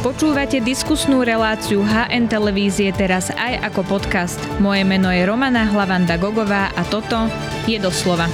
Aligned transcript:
Počúvate 0.00 0.64
diskusnú 0.64 1.20
reláciu 1.20 1.84
HN 1.84 2.24
Televízie 2.24 2.88
teraz 2.88 3.28
aj 3.36 3.68
ako 3.68 3.84
podcast. 3.84 4.40
Moje 4.56 4.80
meno 4.80 5.12
je 5.12 5.28
Romana 5.28 5.68
Hlavanda 5.68 6.16
Gogová 6.16 6.72
a 6.72 6.88
toto 6.88 7.28
je 7.68 7.76
doslova. 7.76 8.24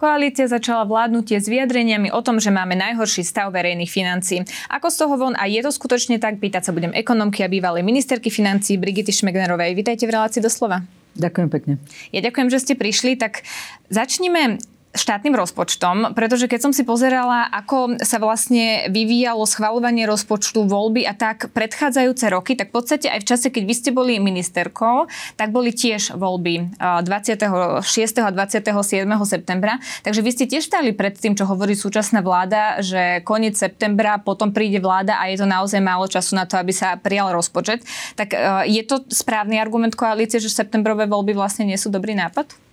Koalícia 0.00 0.48
začala 0.48 0.88
vládnutie 0.88 1.36
s 1.36 1.44
vyjadreniami 1.44 2.08
o 2.08 2.24
tom, 2.24 2.40
že 2.40 2.48
máme 2.48 2.72
najhorší 2.72 3.20
stav 3.20 3.52
verejných 3.52 3.92
financií. 3.92 4.48
Ako 4.72 4.88
z 4.88 5.04
toho 5.04 5.14
von 5.20 5.36
a 5.36 5.44
je 5.44 5.60
to 5.60 5.68
skutočne 5.68 6.16
tak? 6.16 6.40
Pýtať 6.40 6.64
sa 6.64 6.72
budem 6.72 6.96
ekonomky 6.96 7.44
a 7.44 7.52
bývalej 7.52 7.84
ministerky 7.84 8.32
financií 8.32 8.80
Brigity 8.80 9.12
Šmegnerovej. 9.12 9.76
Vítajte 9.76 10.08
v 10.08 10.16
relácii 10.16 10.40
doslova. 10.40 10.88
Ďakujem 11.20 11.48
pekne. 11.52 11.76
Ja 12.16 12.24
ďakujem, 12.24 12.48
že 12.48 12.64
ste 12.64 12.74
prišli. 12.80 13.20
Tak 13.20 13.44
začnime 13.92 14.71
štátnym 14.92 15.32
rozpočtom, 15.32 16.12
pretože 16.12 16.52
keď 16.52 16.68
som 16.68 16.72
si 16.76 16.84
pozerala, 16.84 17.48
ako 17.48 17.96
sa 18.04 18.20
vlastne 18.20 18.92
vyvíjalo 18.92 19.48
schvalovanie 19.48 20.04
rozpočtu, 20.04 20.68
voľby 20.68 21.08
a 21.08 21.16
tak 21.16 21.48
predchádzajúce 21.56 22.28
roky, 22.28 22.52
tak 22.60 22.68
v 22.68 22.76
podstate 22.76 23.08
aj 23.08 23.24
v 23.24 23.28
čase, 23.32 23.46
keď 23.48 23.62
vy 23.64 23.74
ste 23.74 23.90
boli 23.90 24.20
ministerkou, 24.20 25.08
tak 25.40 25.48
boli 25.48 25.72
tiež 25.72 26.12
voľby 26.12 26.76
26. 26.76 27.80
a 28.20 28.30
27. 28.36 29.08
septembra. 29.24 29.80
Takže 30.04 30.20
vy 30.20 30.30
ste 30.30 30.44
tiež 30.44 30.68
stali 30.68 30.92
pred 30.92 31.16
tým, 31.16 31.40
čo 31.40 31.48
hovorí 31.48 31.72
súčasná 31.72 32.20
vláda, 32.20 32.84
že 32.84 33.24
koniec 33.24 33.56
septembra, 33.56 34.20
potom 34.20 34.52
príde 34.52 34.76
vláda 34.76 35.16
a 35.16 35.32
je 35.32 35.40
to 35.40 35.48
naozaj 35.48 35.80
málo 35.80 36.04
času 36.04 36.36
na 36.36 36.44
to, 36.44 36.60
aby 36.60 36.70
sa 36.76 37.00
prijal 37.00 37.32
rozpočet. 37.32 37.80
Tak 38.20 38.36
je 38.68 38.82
to 38.84 39.08
správny 39.08 39.56
argument 39.56 39.96
koalície, 39.96 40.36
že 40.36 40.52
septembrové 40.52 41.08
voľby 41.08 41.32
vlastne 41.32 41.64
nie 41.64 41.80
sú 41.80 41.88
dobrý 41.88 42.12
nápad? 42.12 42.71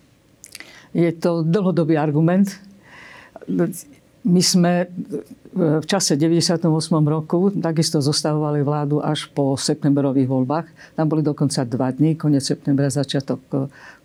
Je 0.90 1.10
to 1.14 1.46
dlhodobý 1.46 1.94
argument. 1.94 2.58
My 4.20 4.42
sme 4.42 4.90
v 5.50 5.86
čase 5.86 6.14
98. 6.14 6.62
roku 7.02 7.50
takisto 7.50 7.98
zostavovali 7.98 8.62
vládu 8.62 9.02
až 9.02 9.26
po 9.34 9.58
septembrových 9.58 10.30
voľbách. 10.30 10.66
Tam 10.94 11.10
boli 11.10 11.26
dokonca 11.26 11.66
dva 11.66 11.90
dní, 11.90 12.14
koniec 12.14 12.46
septembra, 12.46 12.86
začiatok 12.86 13.40
e, 13.50 13.56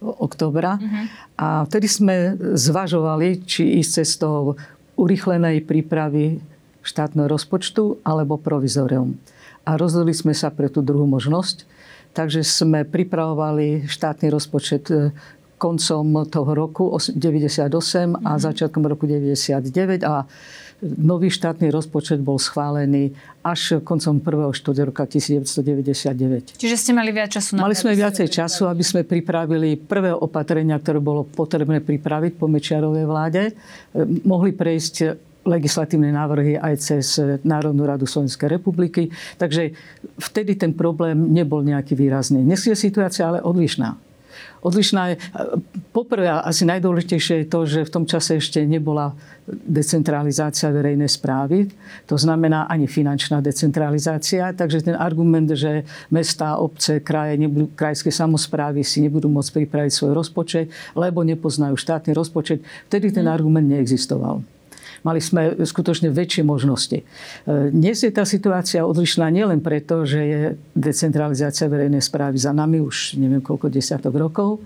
oktobra. 0.02 0.82
Uh-huh. 0.82 1.06
A 1.38 1.48
vtedy 1.70 1.86
sme 1.86 2.34
zvažovali, 2.58 3.46
či 3.46 3.78
ísť 3.78 3.92
cestou 4.02 4.58
urychlenej 4.98 5.62
prípravy 5.70 6.42
štátneho 6.82 7.30
rozpočtu 7.30 8.02
alebo 8.02 8.42
provizorium. 8.42 9.14
A 9.70 9.78
rozhodli 9.78 10.18
sme 10.18 10.34
sa 10.34 10.50
pre 10.50 10.66
tú 10.66 10.82
druhú 10.82 11.06
možnosť. 11.06 11.70
Takže 12.16 12.42
sme 12.42 12.88
pripravovali 12.90 13.86
štátny 13.86 14.34
rozpočet 14.34 14.90
e, 14.90 15.14
koncom 15.66 16.30
toho 16.30 16.52
roku 16.54 16.94
98 16.94 18.22
a 18.22 18.38
mhm. 18.38 18.42
začiatkom 18.46 18.86
roku 18.86 19.10
99 19.10 20.06
a 20.06 20.30
nový 20.84 21.32
štátny 21.32 21.72
rozpočet 21.72 22.20
bol 22.22 22.38
schválený 22.38 23.16
až 23.42 23.82
koncom 23.82 24.20
prvého 24.22 24.52
roka 24.86 25.08
1999. 25.08 26.60
Čiže 26.60 26.76
ste 26.76 26.92
mali 26.92 27.10
viac 27.16 27.32
času 27.32 27.58
na 27.58 27.66
Mali 27.66 27.74
sme 27.74 27.96
viacej 27.96 28.28
času, 28.28 28.68
aby 28.68 28.84
sme 28.84 29.02
pripravili 29.08 29.80
prvé 29.80 30.12
opatrenia, 30.12 30.78
ktoré 30.78 31.00
bolo 31.00 31.24
potrebné 31.26 31.80
pripraviť 31.80 32.36
po 32.36 32.52
Mečiarovej 32.52 33.06
vláde. 33.08 33.56
Mohli 34.28 34.52
prejsť 34.52 34.96
legislatívne 35.46 36.10
návrhy 36.12 36.58
aj 36.60 36.74
cez 36.82 37.22
Národnú 37.46 37.86
radu 37.86 38.10
Slovenskej 38.10 38.60
republiky. 38.60 39.14
Takže 39.40 39.72
vtedy 40.18 40.58
ten 40.60 40.74
problém 40.76 41.32
nebol 41.32 41.62
nejaký 41.62 41.96
výrazný. 41.96 42.42
Dnes 42.44 42.66
je 42.66 42.76
situácia 42.76 43.30
ale 43.30 43.40
odlišná 43.46 43.96
odlišná 44.66 45.14
je. 45.14 45.16
Poprvé 45.94 46.26
asi 46.26 46.66
najdôležitejšie 46.66 47.46
je 47.46 47.48
to, 47.48 47.60
že 47.70 47.80
v 47.86 47.94
tom 47.94 48.10
čase 48.10 48.42
ešte 48.42 48.66
nebola 48.66 49.14
decentralizácia 49.46 50.74
verejnej 50.74 51.06
správy. 51.06 51.70
To 52.10 52.18
znamená 52.18 52.66
ani 52.66 52.90
finančná 52.90 53.46
decentralizácia. 53.46 54.50
Takže 54.58 54.90
ten 54.90 54.98
argument, 54.98 55.54
že 55.54 55.86
mesta, 56.10 56.58
obce, 56.58 56.98
kraje, 57.06 57.38
nebudú, 57.38 57.70
krajské 57.78 58.10
samozprávy 58.10 58.82
si 58.82 59.06
nebudú 59.06 59.30
môcť 59.30 59.62
pripraviť 59.62 59.94
svoj 59.94 60.12
rozpočet, 60.18 60.74
lebo 60.98 61.22
nepoznajú 61.22 61.78
štátny 61.78 62.18
rozpočet, 62.18 62.66
vtedy 62.90 63.14
ten 63.14 63.30
mhm. 63.30 63.34
argument 63.38 63.68
neexistoval 63.70 64.55
mali 65.06 65.22
sme 65.22 65.62
skutočne 65.62 66.10
väčšie 66.10 66.42
možnosti. 66.42 67.00
E, 67.00 67.06
dnes 67.70 68.02
je 68.02 68.10
tá 68.10 68.26
situácia 68.26 68.82
odlišná 68.82 69.30
nielen 69.30 69.62
preto, 69.62 70.02
že 70.04 70.20
je 70.26 70.42
decentralizácia 70.74 71.70
verejnej 71.70 72.02
správy 72.02 72.42
za 72.42 72.50
nami 72.50 72.82
už 72.82 73.22
neviem 73.22 73.46
koľko 73.46 73.70
desiatok 73.70 74.18
rokov 74.18 74.66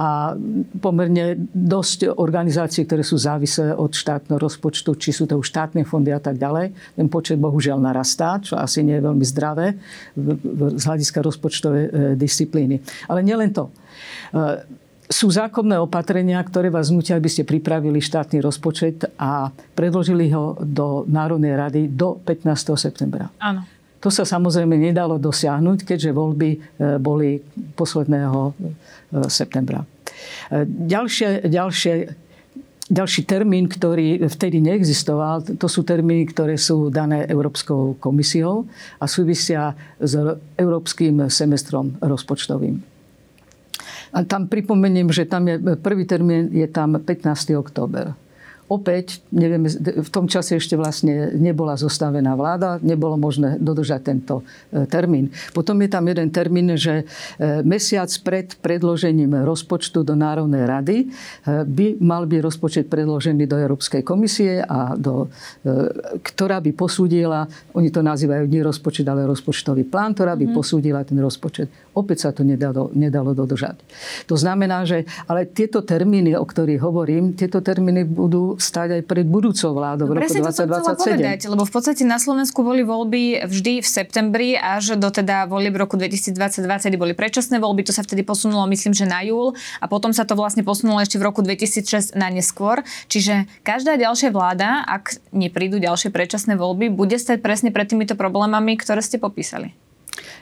a 0.00 0.32
pomerne 0.80 1.36
dosť 1.52 2.16
organizácií, 2.16 2.88
ktoré 2.88 3.04
sú 3.04 3.20
závislé 3.20 3.76
od 3.76 3.92
štátneho 3.92 4.40
rozpočtu, 4.40 4.96
či 4.96 5.12
sú 5.12 5.28
to 5.28 5.36
už 5.36 5.52
štátne 5.52 5.84
fondy 5.84 6.08
a 6.08 6.20
tak 6.20 6.40
ďalej. 6.40 6.72
Ten 6.96 7.08
počet 7.12 7.36
bohužiaľ 7.36 7.84
narastá, 7.84 8.40
čo 8.40 8.56
asi 8.56 8.80
nie 8.80 8.96
je 8.96 9.04
veľmi 9.04 9.24
zdravé 9.28 9.76
z 10.76 10.82
hľadiska 10.88 11.20
rozpočtovej 11.20 11.84
e, 11.84 11.90
disciplíny. 12.16 12.80
Ale 13.12 13.20
nielen 13.20 13.52
to 13.52 13.68
e, 13.68 14.80
sú 15.10 15.26
zákonné 15.26 15.74
opatrenia, 15.82 16.38
ktoré 16.38 16.70
vás 16.70 16.94
nutia, 16.94 17.18
aby 17.18 17.26
ste 17.26 17.42
pripravili 17.42 17.98
štátny 17.98 18.38
rozpočet 18.38 19.10
a 19.18 19.50
predložili 19.74 20.30
ho 20.30 20.54
do 20.62 21.02
Národnej 21.10 21.58
rady 21.58 21.90
do 21.90 22.22
15. 22.22 22.78
septembra. 22.78 23.26
Áno. 23.42 23.66
To 24.00 24.08
sa 24.08 24.24
samozrejme 24.24 24.80
nedalo 24.80 25.20
dosiahnuť, 25.20 25.84
keďže 25.84 26.16
voľby 26.16 26.50
e, 26.54 26.58
boli 26.96 27.36
posledného 27.76 28.38
e, 28.48 28.52
septembra. 29.28 29.84
E, 29.84 30.64
ďalšie, 30.64 31.44
ďalšie, 31.44 31.92
ďalší 32.88 33.22
termín, 33.28 33.68
ktorý 33.68 34.24
vtedy 34.24 34.62
neexistoval, 34.64 35.44
to 35.58 35.68
sú 35.68 35.84
termíny, 35.84 36.32
ktoré 36.32 36.56
sú 36.56 36.88
dané 36.88 37.28
Európskou 37.28 38.00
komisiou 38.00 38.64
a 38.96 39.04
súvisia 39.04 39.76
s 40.00 40.16
Európskym 40.56 41.28
semestrom 41.28 41.92
rozpočtovým. 42.00 42.89
A 44.12 44.26
tam 44.26 44.50
pripomeniem, 44.50 45.12
že 45.12 45.24
tam 45.24 45.48
je, 45.48 45.58
prvý 45.78 46.04
termín 46.04 46.50
je 46.50 46.66
tam 46.66 46.98
15. 46.98 47.54
október 47.54 48.14
opäť, 48.70 49.18
neviem, 49.34 49.66
v 49.66 50.10
tom 50.14 50.30
čase 50.30 50.54
ešte 50.54 50.78
vlastne 50.78 51.34
nebola 51.34 51.74
zostavená 51.74 52.38
vláda, 52.38 52.78
nebolo 52.78 53.18
možné 53.18 53.58
dodržať 53.58 54.00
tento 54.06 54.46
e, 54.70 54.86
termín. 54.86 55.34
Potom 55.50 55.74
je 55.82 55.90
tam 55.90 56.06
jeden 56.06 56.30
termín, 56.30 56.78
že 56.78 57.02
e, 57.02 57.04
mesiac 57.66 58.06
pred 58.22 58.54
predložením 58.62 59.42
rozpočtu 59.42 60.06
do 60.06 60.14
Národnej 60.14 60.70
rady 60.70 60.96
e, 61.02 61.06
by 61.66 61.98
mal 61.98 62.30
byť 62.30 62.40
rozpočet 62.46 62.86
predložený 62.86 63.50
do 63.50 63.58
Európskej 63.58 64.06
komisie 64.06 64.62
a 64.62 64.94
do, 64.94 65.26
ktorá 66.22 66.62
by 66.62 66.70
posúdila, 66.70 67.50
oni 67.74 67.90
to 67.90 68.06
nazývajú 68.06 68.46
nie 68.46 68.62
rozpočet, 68.62 69.02
ale 69.10 69.26
rozpočtový 69.26 69.82
plán, 69.82 70.14
ktorá 70.14 70.38
by 70.38 70.46
mm. 70.46 70.54
posúdila 70.54 71.02
ten 71.02 71.18
rozpočet. 71.18 71.66
Opäť 71.98 72.28
sa 72.28 72.30
to 72.30 72.46
nedalo, 72.46 72.94
nedalo 72.94 73.34
dodržať. 73.34 73.82
To 74.30 74.38
znamená, 74.38 74.86
že 74.86 75.02
ale 75.26 75.50
tieto 75.50 75.82
termíny, 75.82 76.38
o 76.38 76.46
ktorých 76.46 76.78
hovorím, 76.78 77.34
tieto 77.34 77.58
termíny 77.58 78.06
budú 78.06 78.59
stať 78.60 79.00
aj 79.00 79.02
pred 79.08 79.26
budúcou 79.26 79.74
vládou 79.74 80.12
v 80.12 80.20
roku 80.20 80.32
2027. 80.32 81.16
Povedať, 81.16 81.40
lebo 81.48 81.64
v 81.64 81.72
podstate 81.72 82.02
na 82.04 82.20
Slovensku 82.20 82.60
boli 82.60 82.84
voľby 82.84 83.44
vždy 83.48 83.80
v 83.80 83.88
septembri 83.88 84.54
až 84.54 85.00
do 85.00 85.08
teda 85.08 85.48
volieb 85.48 85.74
roku 85.74 85.96
2020 85.96 86.36
boli 87.00 87.16
predčasné 87.16 87.56
voľby, 87.56 87.88
to 87.88 87.96
sa 87.96 88.04
vtedy 88.04 88.20
posunulo 88.20 88.68
myslím, 88.68 88.92
že 88.92 89.08
na 89.08 89.24
júl 89.24 89.56
a 89.80 89.88
potom 89.88 90.12
sa 90.12 90.28
to 90.28 90.36
vlastne 90.36 90.60
posunulo 90.60 91.00
ešte 91.00 91.16
v 91.16 91.24
roku 91.24 91.40
2006 91.40 92.12
na 92.14 92.28
neskôr. 92.28 92.84
Čiže 93.08 93.48
každá 93.64 93.96
ďalšia 93.96 94.28
vláda, 94.30 94.84
ak 94.84 95.16
neprídu 95.32 95.80
ďalšie 95.80 96.12
predčasné 96.12 96.60
voľby, 96.60 96.92
bude 96.92 97.16
stať 97.16 97.40
presne 97.40 97.72
pred 97.72 97.88
týmito 97.88 98.14
problémami, 98.14 98.76
ktoré 98.76 99.00
ste 99.00 99.16
popísali. 99.16 99.72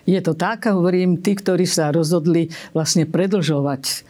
Je 0.09 0.19
to 0.25 0.33
tak, 0.33 0.65
hovorím, 0.65 1.21
tí, 1.21 1.37
ktorí 1.37 1.69
sa 1.69 1.93
rozhodli 1.93 2.49
vlastne 2.73 3.05
predlžovať 3.05 4.09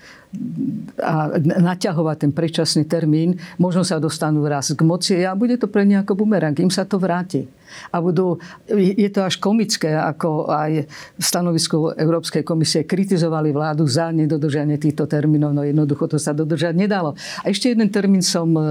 a 1.00 1.39
naťahovať 1.41 2.16
ten 2.28 2.33
predčasný 2.34 2.84
termín, 2.84 3.41
možno 3.56 3.87
sa 3.87 3.97
dostanú 3.97 4.44
raz 4.44 4.75
k 4.75 4.81
moci 4.84 5.16
a 5.25 5.33
bude 5.33 5.56
to 5.56 5.71
pre 5.71 5.89
nejako 5.89 6.19
bumerang. 6.19 6.56
Im 6.61 6.72
sa 6.72 6.84
to 6.84 7.00
vráti 7.00 7.49
a 7.93 7.97
budú, 8.00 8.41
je 8.69 9.09
to 9.13 9.21
až 9.25 9.36
komické, 9.41 9.92
ako 9.92 10.48
aj 10.48 10.89
v 10.89 11.22
stanovisku 11.22 11.95
Európskej 11.95 12.42
komisie 12.42 12.89
kritizovali 12.89 13.53
vládu 13.53 13.84
za 13.84 14.10
nedodržanie 14.13 14.80
týchto 14.80 15.04
termínov, 15.04 15.53
no 15.53 15.63
jednoducho 15.65 16.09
to 16.09 16.19
sa 16.21 16.33
dodržať 16.33 16.75
nedalo. 16.75 17.15
A 17.45 17.53
ešte 17.53 17.72
jeden 17.72 17.89
termín 17.92 18.25
som 18.25 18.48
e, 18.57 18.63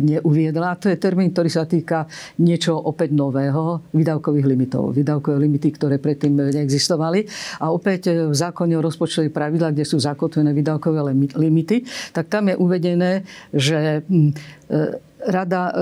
neuviedla, 0.00 0.80
to 0.80 0.88
je 0.88 0.96
termín, 0.96 1.32
ktorý 1.32 1.50
sa 1.52 1.64
týka 1.68 2.08
niečo 2.40 2.76
opäť 2.76 3.12
nového, 3.12 3.92
výdavkových 3.92 4.46
limitov. 4.46 4.96
Výdavkové 4.96 5.36
limity, 5.40 5.68
ktoré 5.76 5.96
predtým 6.00 6.36
neexistovali. 6.36 7.26
A 7.60 7.72
opäť 7.72 8.12
e, 8.12 8.28
v 8.28 8.34
zákone 8.34 8.76
o 8.76 8.84
rozpočtových 8.84 9.32
pravidlách, 9.32 9.74
kde 9.76 9.86
sú 9.86 9.96
zakotvené 10.00 10.52
výdavkové 10.56 10.89
limity, 11.36 11.86
tak 12.10 12.26
tam 12.26 12.50
je 12.50 12.56
uvedené, 12.58 13.22
že 13.54 14.02
e, 14.02 15.10
Rada 15.20 15.68
e, 15.68 15.72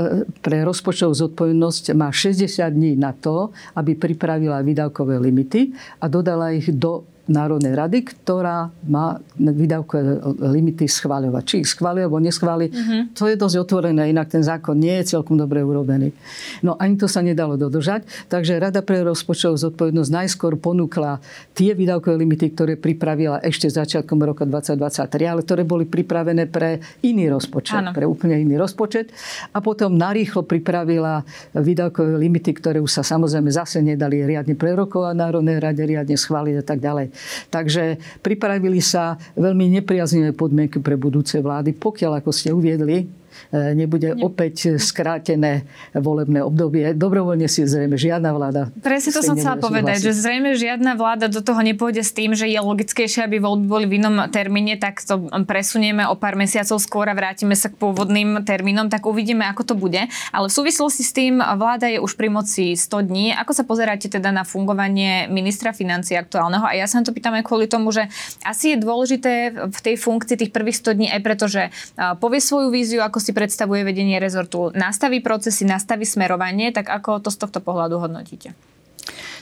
pre 0.43 0.66
rozpočtovú 0.66 1.14
zodpovednosť 1.14 1.94
má 1.94 2.10
60 2.10 2.58
dní 2.75 2.99
na 2.99 3.14
to, 3.14 3.55
aby 3.78 3.94
pripravila 3.94 4.58
výdavkové 4.66 5.14
limity 5.22 5.70
a 6.02 6.10
dodala 6.10 6.50
ich 6.50 6.75
do 6.75 7.06
Národnej 7.29 7.77
rady, 7.77 8.09
ktorá 8.09 8.73
má 8.89 9.21
výdavkové 9.37 10.25
limity 10.49 10.89
schváľovať. 10.89 11.43
Či 11.45 11.55
ich 11.61 11.69
schvália 11.69 12.09
alebo 12.09 12.25
neschváli, 12.25 12.73
mm-hmm. 12.73 13.03
to 13.13 13.29
je 13.29 13.37
dosť 13.37 13.57
otvorené, 13.69 14.09
inak 14.09 14.33
ten 14.33 14.41
zákon 14.41 14.81
nie 14.81 14.97
je 15.05 15.13
celkom 15.17 15.37
dobre 15.37 15.61
urobený. 15.61 16.17
No 16.65 16.81
ani 16.81 16.97
to 16.97 17.05
sa 17.05 17.21
nedalo 17.21 17.61
dodržať, 17.61 18.09
takže 18.33 18.57
Rada 18.57 18.81
pre 18.81 19.05
rozpočtovú 19.05 19.61
zodpovednosť 19.61 20.11
najskôr 20.11 20.57
ponúkla 20.57 21.21
tie 21.53 21.77
výdavkové 21.77 22.17
limity, 22.17 22.57
ktoré 22.57 22.81
pripravila 22.81 23.45
ešte 23.45 23.69
začiatkom 23.69 24.17
roka 24.25 24.49
2023, 24.49 25.29
ale 25.29 25.41
ktoré 25.45 25.63
boli 25.69 25.85
pripravené 25.85 26.49
pre 26.49 26.81
iný 27.05 27.29
rozpočet, 27.29 27.77
ano. 27.77 27.93
pre 27.93 28.09
úplne 28.09 28.41
iný 28.41 28.57
rozpočet. 28.57 29.13
A 29.53 29.61
potom 29.61 29.93
narýchlo 30.01 30.49
pripravila 30.49 31.23
výdavkové 31.53 32.17
limity, 32.17 32.57
ktoré 32.57 32.81
už 32.81 32.89
sa 32.89 33.03
samozrejme 33.05 33.53
zase 33.53 33.85
nedali 33.85 34.25
riadne 34.25 34.57
prerokovať 34.57 35.13
Národnej 35.13 35.61
rade, 35.61 35.85
riadne 35.85 36.17
schváliť 36.17 36.57
a 36.57 36.65
tak 36.65 36.81
ďalej. 36.81 37.18
Takže 37.50 37.99
pripravili 38.23 38.79
sa 38.79 39.19
veľmi 39.35 39.81
nepriaznivé 39.81 40.32
podmienky 40.32 40.79
pre 40.79 40.94
budúce 40.94 41.38
vlády, 41.43 41.75
pokiaľ, 41.75 42.23
ako 42.23 42.31
ste 42.31 42.55
uviedli, 42.55 43.18
E, 43.49 43.73
nebude 43.73 44.13
opäť 44.21 44.77
skrátené 44.77 45.65
volebné 45.97 46.45
obdobie. 46.45 46.93
Dobrovoľne 46.93 47.49
si 47.49 47.65
zrejme 47.65 47.97
žiadna 47.97 48.31
vláda. 48.37 48.63
Presne 48.85 49.11
to 49.15 49.25
som 49.25 49.37
chcela 49.37 49.57
povedať, 49.57 50.11
že 50.11 50.13
zrejme 50.13 50.53
žiadna 50.53 50.99
vláda 50.99 51.33
do 51.33 51.41
toho 51.41 51.61
nepôjde 51.65 52.05
s 52.05 52.13
tým, 52.13 52.37
že 52.37 52.45
je 52.45 52.61
logickejšie, 52.61 53.25
aby 53.25 53.41
voľby 53.41 53.67
boli 53.69 53.87
v 53.89 54.05
inom 54.05 54.29
termíne, 54.29 54.77
tak 54.77 55.01
to 55.01 55.29
presunieme 55.49 56.05
o 56.09 56.15
pár 56.17 56.37
mesiacov 56.37 56.77
skôr 56.81 57.09
a 57.09 57.17
vrátime 57.17 57.57
sa 57.57 57.73
k 57.73 57.81
pôvodným 57.81 58.45
termínom, 58.45 58.93
tak 58.93 59.09
uvidíme, 59.09 59.49
ako 59.49 59.63
to 59.65 59.75
bude. 59.77 60.01
Ale 60.33 60.47
v 60.49 60.55
súvislosti 60.55 61.03
s 61.05 61.13
tým 61.17 61.41
vláda 61.41 61.89
je 61.89 62.03
už 62.03 62.19
pri 62.21 62.29
moci 62.29 62.77
100 62.77 63.09
dní. 63.09 63.33
Ako 63.33 63.57
sa 63.57 63.65
pozeráte 63.65 64.13
teda 64.13 64.29
na 64.29 64.45
fungovanie 64.45 65.31
ministra 65.33 65.73
financí 65.73 66.17
aktuálneho? 66.19 66.65
A 66.69 66.77
ja 66.77 66.85
sa 66.85 67.01
to 67.01 67.15
pýtam 67.15 67.33
aj 67.39 67.47
kvôli 67.47 67.65
tomu, 67.65 67.95
že 67.95 68.11
asi 68.45 68.75
je 68.75 68.83
dôležité 68.83 69.55
v 69.73 69.79
tej 69.81 69.97
funkcii 69.97 70.37
tých 70.37 70.53
prvých 70.53 70.85
100 70.85 70.97
dní 70.99 71.07
aj 71.09 71.21
preto, 71.25 71.45
že 71.49 71.73
povie 72.21 72.43
svoju 72.43 72.69
víziu, 72.69 73.01
ako 73.01 73.18
si 73.19 73.35
predstavuje 73.37 73.85
vedenie 73.85 74.19
rezortu, 74.23 74.70
nastaví 74.75 75.20
procesy, 75.20 75.67
nastaví 75.67 76.06
smerovanie, 76.06 76.73
tak 76.75 76.91
ako 76.91 77.23
to 77.23 77.31
z 77.31 77.38
tohto 77.38 77.61
pohľadu 77.61 77.99
hodnotíte? 77.99 78.55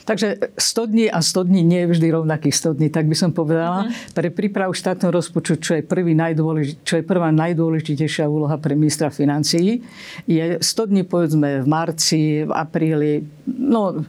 Takže 0.07 0.55
100 0.55 0.87
dní 0.87 1.05
a 1.11 1.19
100 1.19 1.43
dní 1.43 1.61
nie 1.67 1.79
je 1.83 1.91
vždy 1.91 2.07
rovnakých 2.15 2.55
100 2.55 2.79
dní, 2.79 2.87
tak 2.87 3.11
by 3.11 3.15
som 3.19 3.35
povedala. 3.35 3.83
Uh-huh. 3.83 4.15
Pre 4.15 4.31
prípravu 4.31 4.71
štátneho 4.71 5.11
rozpočtu, 5.11 5.53
čo 5.59 5.71
je, 5.75 5.81
prvý 5.83 6.15
najdôležit, 6.15 6.79
čo 6.87 6.95
je 6.99 7.03
prvá 7.03 7.27
najdôležitejšia 7.35 8.23
úloha 8.23 8.55
pre 8.55 8.79
ministra 8.79 9.11
financií, 9.11 9.83
je 10.23 10.63
100 10.63 10.91
dní 10.91 11.03
povedzme 11.03 11.59
v 11.59 11.67
marci, 11.67 12.47
v 12.47 12.51
apríli, 12.55 13.27
no 13.43 14.07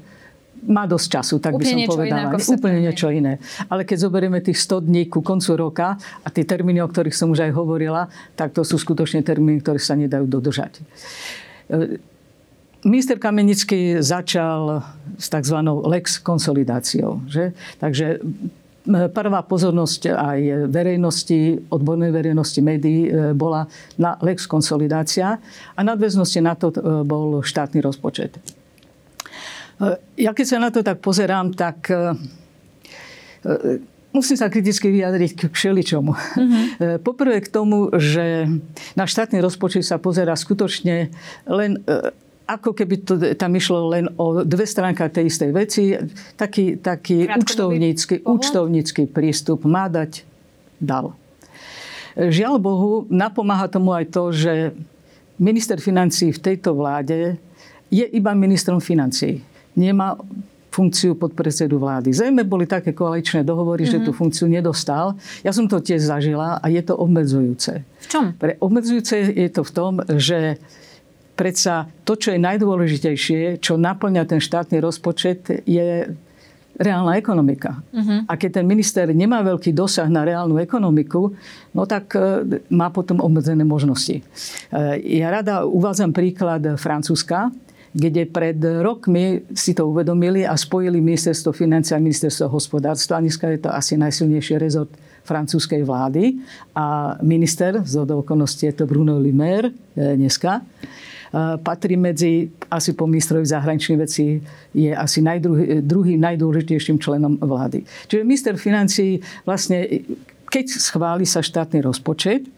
má 0.69 0.85
dosť 0.85 1.07
času, 1.09 1.35
tak 1.41 1.57
úplne 1.57 1.65
by 1.65 1.89
som 1.89 1.93
povedala. 1.97 2.21
Iné, 2.29 2.55
úplne 2.61 2.79
niečo 2.85 3.09
iné. 3.09 3.41
Ale 3.73 3.89
keď 3.89 4.05
zoberieme 4.05 4.39
tých 4.45 4.61
100 4.61 4.85
dní 4.85 5.03
ku 5.09 5.25
koncu 5.25 5.57
roka 5.57 5.97
a 5.97 6.29
tie 6.29 6.45
termíny, 6.45 6.85
o 6.85 6.89
ktorých 6.89 7.17
som 7.17 7.33
už 7.33 7.49
aj 7.49 7.53
hovorila, 7.57 8.13
tak 8.37 8.53
to 8.53 8.61
sú 8.63 8.77
skutočne 8.77 9.25
termíny, 9.25 9.65
ktoré 9.65 9.81
sa 9.81 9.97
nedajú 9.97 10.29
dodržať. 10.29 10.85
E, 11.73 11.99
minister 12.85 13.17
Kamenický 13.17 14.05
začal 14.05 14.85
s 15.17 15.27
tzv. 15.33 15.59
lex 15.89 16.21
konsolidáciou. 16.21 17.25
Že? 17.27 17.57
Takže 17.81 18.07
prvá 18.89 19.41
pozornosť 19.45 20.17
aj 20.17 20.41
verejnosti, 20.73 21.61
odbornej 21.69 22.13
verejnosti 22.13 22.61
médií 22.65 23.09
e, 23.09 23.33
bola 23.37 23.69
na 24.01 24.17
lex 24.25 24.49
konsolidácia 24.49 25.37
a 25.77 25.81
nadväznosti 25.85 26.41
na 26.41 26.55
to 26.57 26.73
e, 26.73 27.05
bol 27.05 27.45
štátny 27.45 27.85
rozpočet. 27.85 28.41
Eh, 29.79 30.27
ja 30.27 30.35
keď 30.35 30.47
sa 30.47 30.59
na 30.59 30.71
to 30.75 30.83
tak 30.83 30.99
pozerám, 30.99 31.55
tak 31.55 31.87
eh, 31.95 32.11
eh, 33.47 33.79
musím 34.11 34.35
sa 34.35 34.51
kriticky 34.51 34.91
vyjadriť 34.91 35.31
k 35.39 35.43
všeličomu. 35.55 36.13
Mm-hmm. 36.13 36.67
Poprvé 37.07 37.39
k 37.39 37.49
tomu, 37.49 37.95
že 37.95 38.51
na 38.99 39.07
štátny 39.07 39.39
rozpočet 39.39 39.87
sa 39.87 40.03
pozera 40.03 40.35
skutočne 40.35 41.15
len 41.47 41.79
ako 42.49 42.73
keby 42.73 42.95
to 43.05 43.15
tam 43.37 43.53
išlo 43.55 43.93
len 43.93 44.09
o 44.17 44.41
dve 44.43 44.65
stránka 44.65 45.13
tej 45.13 45.29
istej 45.29 45.51
veci. 45.53 45.85
Taký, 46.35 46.81
taký 46.81 47.29
účtovnícky, 47.29 48.25
účtovnícky 48.25 49.05
prístup 49.07 49.69
má 49.69 49.87
dať, 49.87 50.25
dal. 50.81 51.13
Žiaľ 52.17 52.55
Bohu, 52.59 53.05
napomáha 53.13 53.69
tomu 53.69 53.93
aj 53.93 54.09
to, 54.11 54.33
že 54.33 54.73
minister 55.37 55.79
financí 55.79 56.33
v 56.33 56.41
tejto 56.41 56.73
vláde 56.75 57.37
je 57.93 58.05
iba 58.09 58.33
ministrom 58.33 58.81
financí 58.81 59.45
nemá 59.79 60.19
funkciu 60.79 61.19
podpredsedu 61.19 61.81
vlády. 61.81 62.15
Zrejme 62.15 62.47
boli 62.47 62.69
také 62.69 62.95
koaličné 62.95 63.43
dohovory, 63.43 63.83
mm-hmm. 63.83 63.99
že 63.99 64.07
tú 64.07 64.13
mhm. 64.15 64.19
funkciu 64.19 64.47
nedostal. 64.47 65.19
Ja 65.43 65.51
som 65.51 65.67
to 65.67 65.83
tiež 65.83 66.07
zažila 66.07 66.63
a 66.63 66.67
je 66.71 66.83
to 66.85 66.95
obmedzujúce. 66.95 67.83
V 67.83 68.07
čom? 68.07 68.37
Pre 68.39 68.55
obmedzujúce 68.63 69.35
je 69.35 69.49
to 69.51 69.67
v 69.67 69.73
tom, 69.75 69.93
že 70.07 70.61
predsa 71.35 71.87
to, 72.03 72.19
čo 72.19 72.35
je 72.35 72.39
najdôležitejšie, 72.43 73.63
čo 73.63 73.79
naplňa 73.79 74.27
ten 74.27 74.43
štátny 74.43 74.83
rozpočet, 74.83 75.67
je 75.67 76.11
reálna 76.79 77.19
ekonomika. 77.19 77.83
Uh-huh. 77.91 78.23
A 78.31 78.39
keď 78.39 78.63
ten 78.63 78.67
minister 78.67 79.11
nemá 79.11 79.43
veľký 79.43 79.75
dosah 79.75 80.07
na 80.07 80.23
reálnu 80.23 80.63
ekonomiku, 80.63 81.35
no 81.75 81.83
tak 81.91 82.15
e, 82.15 82.23
má 82.71 82.91
potom 82.95 83.19
obmedzené 83.19 83.67
možnosti. 83.67 84.23
E, 84.23 84.25
ja 85.19 85.35
rada 85.35 85.67
uvádzam 85.67 86.15
príklad 86.15 86.79
Francúzska, 86.79 87.51
kde 87.99 88.31
pred 88.31 88.55
rokmi 88.63 89.43
si 89.51 89.75
to 89.75 89.91
uvedomili 89.91 90.47
a 90.47 90.55
spojili 90.55 91.03
ministerstvo 91.03 91.51
financí 91.51 91.95
a 91.95 91.99
ministerstvo 91.99 92.47
hospodárstva. 92.47 93.19
Dneska 93.19 93.51
je 93.51 93.59
to 93.59 93.75
asi 93.75 93.99
najsilnejší 93.99 94.55
rezort 94.55 94.95
francúzskej 95.27 95.83
vlády 95.83 96.39
a 96.79 97.19
minister, 97.27 97.83
z 97.83 97.99
okolností 97.99 98.71
je 98.71 98.73
to 98.73 98.87
Bruno 98.87 99.19
Maire 99.19 99.75
e, 99.99 100.17
dneska, 100.17 100.63
e, 100.63 100.63
patrí 101.59 101.99
medzi, 101.99 102.49
asi 102.71 102.95
po 102.95 103.11
ministrovi 103.11 103.45
zahraničných 103.45 103.99
vecí, 103.99 104.41
je 104.73 104.95
asi 104.95 105.19
najdruhý, 105.19 105.83
druhým 105.83 106.23
najdôležitejším 106.23 107.03
členom 107.03 107.35
vlády. 107.43 107.83
Čiže 108.07 108.25
minister 108.25 108.55
financí 108.57 109.21
vlastne, 109.43 109.85
keď 110.49 110.67
schváli 110.81 111.29
sa 111.29 111.45
štátny 111.45 111.85
rozpočet, 111.85 112.49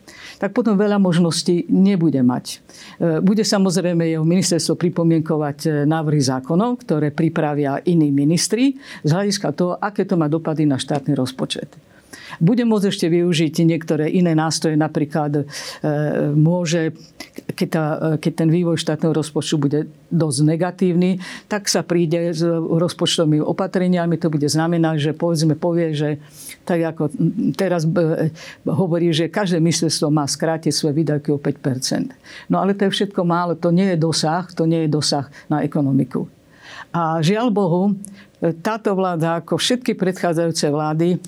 tak 0.41 0.57
potom 0.57 0.79
veľa 0.79 0.97
možností 0.97 1.69
nebude 1.69 2.23
mať. 2.25 2.47
E, 2.49 3.21
bude 3.21 3.45
samozrejme 3.45 4.09
jeho 4.09 4.25
ministerstvo 4.25 4.79
pripomienkovať 4.79 5.59
e, 5.67 5.69
návrhy 5.85 6.23
zákonov, 6.25 6.81
ktoré 6.87 7.13
pripravia 7.13 7.83
iní 7.85 8.09
ministri 8.09 8.81
z 9.05 9.11
hľadiska 9.13 9.53
toho, 9.53 9.77
aké 9.77 10.09
to 10.09 10.17
má 10.17 10.33
dopady 10.33 10.65
na 10.65 10.81
štátny 10.81 11.13
rozpočet. 11.13 11.90
Bude 12.39 12.65
môcť 12.67 12.87
ešte 12.91 13.07
využiť 13.07 13.63
niektoré 13.67 14.11
iné 14.11 14.35
nástroje, 14.35 14.79
napríklad 14.79 15.43
e, 15.43 15.45
môže, 16.35 16.95
keď, 17.55 17.69
tá, 17.69 17.85
keď 18.19 18.33
ten 18.45 18.49
vývoj 18.51 18.79
štátneho 18.81 19.15
rozpočtu 19.15 19.55
bude 19.61 19.81
dosť 20.11 20.39
negatívny, 20.43 21.23
tak 21.47 21.71
sa 21.71 21.87
príde 21.87 22.35
s 22.35 22.43
rozpočtovými 22.43 23.43
opatreniami. 23.43 24.19
To 24.19 24.33
bude 24.33 24.47
znamenať, 24.47 25.11
že 25.11 25.13
povedzme 25.15 25.55
povie, 25.55 25.95
že 25.95 26.19
tak 26.67 26.83
ako 26.97 27.15
teraz 27.55 27.87
e, 27.87 28.35
hovorí, 28.67 29.15
že 29.15 29.31
každé 29.31 29.63
ministerstvo 29.63 30.11
má 30.11 30.27
skrátiť 30.27 30.73
svoje 30.75 30.95
výdavky 30.99 31.31
o 31.31 31.39
5% 31.39 32.13
No 32.49 32.63
ale 32.63 32.75
to 32.75 32.87
je 32.87 32.95
všetko 32.95 33.23
málo. 33.27 33.55
To 33.59 33.71
nie 33.71 33.95
je 33.95 33.99
dosah, 33.99 34.47
to 34.51 34.67
nie 34.67 34.87
je 34.87 34.91
dosah 34.91 35.27
na 35.51 35.63
ekonomiku. 35.63 36.27
A 36.91 37.23
žiaľ 37.23 37.55
Bohu, 37.55 37.95
táto 38.65 38.97
vláda, 38.97 39.39
ako 39.39 39.61
všetky 39.61 39.95
predchádzajúce 39.95 40.67
vlády, 40.73 41.21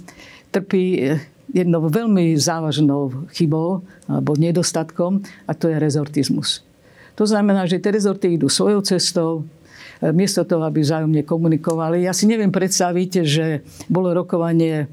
trpí 0.53 0.85
eh, 1.01 1.19
jednou 1.51 1.89
veľmi 1.89 2.37
závažnou 2.37 3.29
chybou 3.33 3.81
alebo 4.07 4.37
nedostatkom 4.37 5.25
a 5.49 5.53
to 5.57 5.73
je 5.73 5.77
rezortizmus. 5.81 6.61
To 7.17 7.25
znamená, 7.29 7.69
že 7.69 7.81
tie 7.81 7.93
rezorty 7.93 8.37
idú 8.37 8.53
svojou 8.53 8.85
cestou, 8.85 9.31
eh, 10.05 10.13
miesto 10.13 10.45
toho, 10.45 10.69
aby 10.69 10.85
vzájomne 10.85 11.25
komunikovali. 11.25 12.05
Ja 12.05 12.13
si 12.13 12.29
neviem 12.29 12.53
predstaviť, 12.53 13.11
že 13.25 13.65
bolo 13.89 14.13
rokovanie 14.13 14.93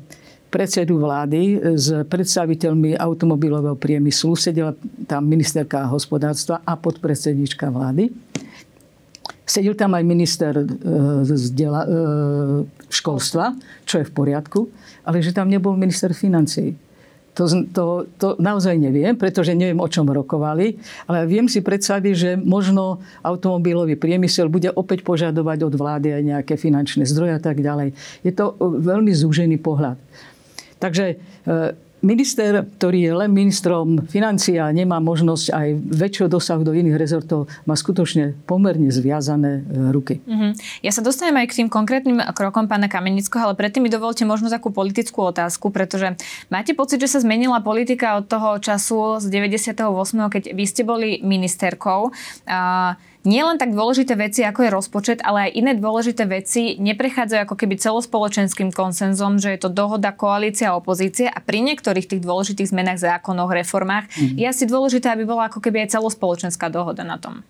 predsedu 0.50 0.98
vlády 0.98 1.62
s 1.78 1.94
predstaviteľmi 2.10 2.98
automobilového 2.98 3.78
priemyslu. 3.78 4.34
Sedela 4.34 4.74
tam 5.06 5.30
ministerka 5.30 5.86
hospodárstva 5.86 6.66
a 6.66 6.74
podpredsednička 6.74 7.70
vlády. 7.70 8.10
Sedel 9.50 9.74
tam 9.74 9.98
aj 9.98 10.06
minister 10.06 10.54
e, 10.54 10.66
zdela, 11.26 11.82
e, 11.82 11.90
školstva, 12.94 13.58
čo 13.90 13.98
je 13.98 14.06
v 14.06 14.14
poriadku 14.14 14.70
ale 15.10 15.26
že 15.26 15.34
tam 15.34 15.50
nebol 15.50 15.74
minister 15.74 16.14
financí. 16.14 16.78
To, 17.34 17.48
to, 17.72 17.86
to 18.20 18.28
naozaj 18.36 18.76
neviem, 18.76 19.16
pretože 19.16 19.56
neviem, 19.56 19.80
o 19.80 19.88
čom 19.88 20.04
rokovali, 20.04 20.76
ale 21.08 21.24
viem 21.24 21.48
si 21.48 21.64
predstaviť, 21.64 22.14
že 22.14 22.32
možno 22.36 23.00
automobilový 23.24 23.96
priemysel 23.96 24.52
bude 24.52 24.68
opäť 24.76 25.08
požadovať 25.08 25.72
od 25.72 25.74
vlády 25.74 26.20
aj 26.20 26.24
nejaké 26.26 26.54
finančné 26.60 27.08
zdroje 27.08 27.40
a 27.40 27.42
tak 27.42 27.64
ďalej. 27.64 27.96
Je 28.28 28.34
to 28.36 28.60
veľmi 28.60 29.16
zúžený 29.16 29.56
pohľad. 29.64 29.96
Takže 30.84 31.16
e, 31.16 31.16
minister, 32.02 32.64
ktorý 32.64 33.00
je 33.06 33.14
len 33.26 33.32
ministrom 33.32 34.04
financií 34.08 34.56
a 34.58 34.72
nemá 34.72 35.04
možnosť 35.04 35.46
aj 35.52 35.68
väčšieho 35.76 36.30
dosahu 36.32 36.64
do 36.64 36.72
iných 36.72 36.96
rezortov, 36.96 37.52
má 37.68 37.76
skutočne 37.76 38.36
pomerne 38.48 38.88
zviazané 38.88 39.64
e, 39.64 39.92
ruky. 39.92 40.24
Uh-huh. 40.24 40.56
Ja 40.80 40.92
sa 40.96 41.04
dostanem 41.04 41.40
aj 41.40 41.48
k 41.52 41.58
tým 41.64 41.70
konkrétnym 41.70 42.20
krokom 42.32 42.72
pána 42.72 42.88
Kamenického, 42.88 43.52
ale 43.52 43.60
predtým 43.60 43.86
mi 43.86 43.92
dovolte 43.92 44.24
možno 44.24 44.48
takú 44.48 44.72
politickú 44.72 45.28
otázku, 45.30 45.70
pretože 45.70 46.16
máte 46.48 46.72
pocit, 46.72 47.04
že 47.04 47.12
sa 47.12 47.20
zmenila 47.24 47.60
politika 47.60 48.16
od 48.20 48.26
toho 48.28 48.60
času 48.60 49.20
z 49.20 49.28
98., 49.28 49.76
keď 50.32 50.44
vy 50.56 50.64
ste 50.66 50.82
boli 50.88 51.20
ministerkou. 51.24 52.12
Uh, 52.48 52.96
nie 53.28 53.44
len 53.44 53.60
tak 53.60 53.76
dôležité 53.76 54.16
veci, 54.16 54.48
ako 54.48 54.64
je 54.64 54.72
rozpočet, 54.72 55.20
ale 55.28 55.52
aj 55.52 55.56
iné 55.60 55.72
dôležité 55.76 56.24
veci 56.24 56.80
neprechádzajú 56.80 57.42
ako 57.44 57.56
keby 57.60 57.76
celospoločenským 57.76 58.72
konsenzom, 58.72 59.36
že 59.44 59.52
je 59.56 59.60
to 59.60 59.70
dohoda 59.70 60.16
koalícia 60.16 60.72
a 60.72 60.80
opozície 60.80 61.28
a 61.28 61.40
pri 61.44 61.60
niektorých 61.60 62.08
tých 62.08 62.24
dôležitých 62.24 62.72
zmenách, 62.72 63.04
zákonoch, 63.04 63.52
reformách 63.52 64.08
mm-hmm. 64.08 64.40
je 64.40 64.46
asi 64.48 64.64
dôležité, 64.64 65.12
aby 65.12 65.28
bola 65.28 65.52
ako 65.52 65.60
keby 65.60 65.84
aj 65.84 66.00
celospoločenská 66.00 66.72
dohoda 66.72 67.04
na 67.04 67.20
tom. 67.20 67.44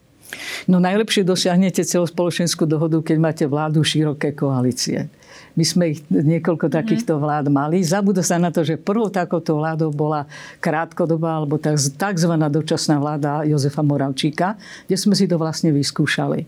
No 0.70 0.78
najlepšie 0.78 1.26
dosiahnete 1.26 1.82
celospoločenskú 1.82 2.70
dohodu, 2.70 3.02
keď 3.02 3.18
máte 3.18 3.46
vládu 3.50 3.82
široké 3.82 4.38
koalície. 4.38 5.10
My 5.58 5.66
sme 5.66 5.84
ich 5.92 6.00
niekoľko 6.08 6.70
mhm. 6.70 6.74
takýchto 6.74 7.14
vlád 7.18 7.50
mali. 7.52 7.82
Zabudol 7.82 8.24
sa 8.24 8.38
na 8.38 8.54
to, 8.54 8.62
že 8.62 8.80
prvou 8.80 9.10
takouto 9.10 9.58
vládou 9.58 9.90
bola 9.92 10.30
krátkodobá 10.62 11.42
alebo 11.42 11.58
tzv. 11.60 12.32
dočasná 12.32 13.02
vláda 13.02 13.44
Jozefa 13.44 13.82
Moravčíka, 13.82 14.56
kde 14.86 14.96
sme 14.96 15.18
si 15.18 15.26
to 15.26 15.36
vlastne 15.36 15.74
vyskúšali. 15.74 16.46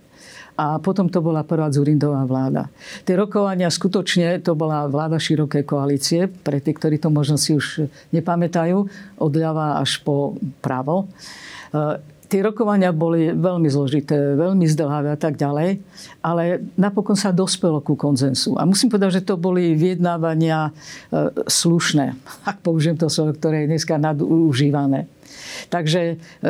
A 0.59 0.77
potom 0.77 1.07
to 1.07 1.23
bola 1.23 1.41
prvá 1.47 1.71
Zurindová 1.71 2.21
vláda. 2.27 2.67
Tie 3.07 3.15
rokovania 3.15 3.71
skutočne, 3.71 4.43
to 4.43 4.53
bola 4.53 4.85
vláda 4.85 5.17
široké 5.17 5.63
koalície, 5.63 6.27
pre 6.27 6.59
tí, 6.59 6.75
ktorí 6.75 7.01
to 7.01 7.07
možno 7.07 7.39
si 7.39 7.55
už 7.55 7.88
nepamätajú, 8.13 8.77
od 9.17 9.31
ľava 9.33 9.79
až 9.79 10.03
po 10.03 10.38
pravo 10.59 11.07
tie 12.31 12.39
rokovania 12.39 12.95
boli 12.95 13.35
veľmi 13.35 13.67
zložité, 13.67 14.39
veľmi 14.39 14.63
zdlhavé 14.63 15.11
a 15.11 15.19
tak 15.19 15.35
ďalej, 15.35 15.83
ale 16.23 16.63
napokon 16.79 17.19
sa 17.19 17.35
dospelo 17.35 17.83
ku 17.83 18.00
konzensu. 18.00 18.55
A 18.55 18.63
musím 18.63 18.88
povedať, 18.88 19.19
že 19.19 19.27
to 19.27 19.35
boli 19.35 19.75
vyjednávania 19.75 20.71
e, 20.71 20.71
slušné, 21.43 22.15
ak 22.50 22.63
použijem 22.63 22.95
to 22.95 23.11
slovo, 23.11 23.35
ktoré 23.35 23.67
je 23.67 23.75
dneska 23.75 24.00
nadužívané. 24.00 25.11
Takže 25.67 26.15
e, 26.15 26.47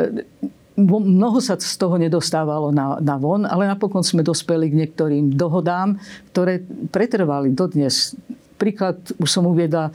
mnoho 0.78 1.42
sa 1.42 1.58
z 1.58 1.74
toho 1.74 1.98
nedostávalo 1.98 2.70
na, 2.70 3.02
na 3.02 3.18
von, 3.18 3.42
ale 3.42 3.66
napokon 3.66 4.06
sme 4.06 4.22
dospeli 4.22 4.70
k 4.70 4.78
niektorým 4.86 5.34
dohodám, 5.34 5.98
ktoré 6.30 6.62
pretrvali 6.94 7.50
dodnes. 7.52 8.14
Príklad 8.62 8.94
už 9.18 9.26
som 9.26 9.42
uviedla 9.50 9.90
e, 9.90 9.92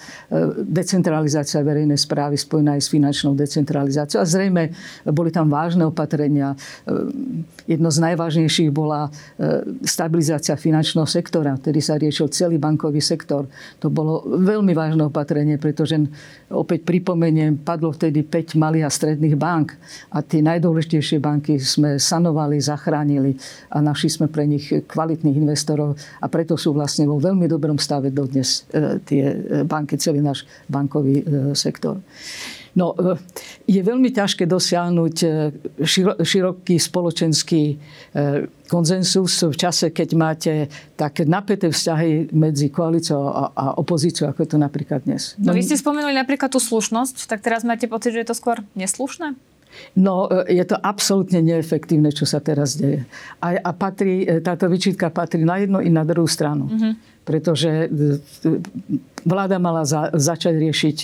decentralizácia 0.60 1.64
verejnej 1.64 1.96
správy 1.96 2.36
spojená 2.36 2.76
aj 2.76 2.84
s 2.84 2.92
finančnou 2.92 3.32
decentralizáciou. 3.32 4.20
A 4.20 4.28
zrejme 4.28 4.76
boli 5.08 5.32
tam 5.32 5.48
vážne 5.48 5.88
opatrenia. 5.88 6.52
E, 6.84 6.92
jedno 7.64 7.88
z 7.88 8.04
najvážnejších 8.04 8.68
bola 8.76 9.08
e, 9.08 9.64
stabilizácia 9.88 10.60
finančného 10.60 11.08
sektora, 11.08 11.56
ktorý 11.56 11.80
sa 11.80 11.96
riešil 11.96 12.28
celý 12.28 12.60
bankový 12.60 13.00
sektor. 13.00 13.48
To 13.80 13.88
bolo 13.88 14.28
veľmi 14.28 14.76
vážne 14.76 15.08
opatrenie, 15.08 15.56
pretože 15.56 15.96
opäť 16.52 16.84
pripomeniem, 16.84 17.64
padlo 17.64 17.96
vtedy 17.96 18.28
5 18.28 18.60
malých 18.60 18.84
a 18.84 18.92
stredných 18.92 19.40
bank 19.40 19.80
a 20.12 20.20
tie 20.20 20.44
najdôležitejšie 20.44 21.24
banky 21.24 21.56
sme 21.56 21.96
sanovali, 21.96 22.60
zachránili 22.60 23.40
a 23.72 23.80
našli 23.80 24.12
sme 24.12 24.28
pre 24.28 24.44
nich 24.44 24.68
kvalitných 24.68 25.40
investorov 25.40 25.96
a 26.20 26.26
preto 26.28 26.60
sú 26.60 26.76
vlastne 26.76 27.08
vo 27.08 27.16
veľmi 27.16 27.48
dobrom 27.48 27.80
stave 27.80 28.12
dodnes 28.12 28.57
tie 29.06 29.26
e, 29.28 29.38
banky, 29.68 29.98
celý 29.98 30.24
náš 30.24 30.48
bankový 30.72 31.22
e, 31.22 31.26
sektor. 31.54 32.00
No, 32.78 32.94
je 33.66 33.82
veľmi 33.82 34.14
ťažké 34.14 34.46
dosiahnuť 34.46 35.16
široký 36.22 36.78
spoločenský 36.78 37.74
konzensus 38.70 39.34
v 39.50 39.58
čase, 39.58 39.90
keď 39.90 40.10
máte 40.14 40.54
také 40.94 41.26
napäté 41.26 41.74
vzťahy 41.74 42.38
medzi 42.38 42.70
koalíciou 42.70 43.50
a 43.50 43.82
opozíciou, 43.82 44.30
ako 44.30 44.46
je 44.46 44.50
to 44.54 44.60
napríklad 44.62 45.02
dnes. 45.10 45.34
No, 45.42 45.58
vy 45.58 45.66
ste 45.66 45.74
spomenuli 45.74 46.14
napríklad 46.14 46.54
tú 46.54 46.62
slušnosť, 46.62 47.26
tak 47.26 47.42
teraz 47.42 47.66
máte 47.66 47.90
pocit, 47.90 48.14
že 48.14 48.22
je 48.22 48.30
to 48.30 48.38
skôr 48.38 48.62
neslušné? 48.78 49.34
No, 49.98 50.29
je 50.46 50.63
to 50.65 50.77
absolútne 50.77 51.41
neefektívne, 51.41 52.13
čo 52.13 52.25
sa 52.29 52.39
teraz 52.39 52.77
deje. 52.77 53.05
A, 53.41 53.57
a 53.57 53.72
patrí, 53.74 54.25
táto 54.41 54.69
vyčítka 54.69 55.10
patrí 55.10 55.41
na 55.41 55.57
jednu 55.62 55.81
i 55.81 55.89
na 55.89 56.05
druhú 56.05 56.29
stranu. 56.29 56.69
Mm-hmm 56.69 57.17
pretože 57.27 57.67
e, 57.67 57.88
vláda 59.27 59.60
mala 59.60 59.84
za, 59.84 60.15
začať 60.15 60.55
riešiť, 60.55 60.98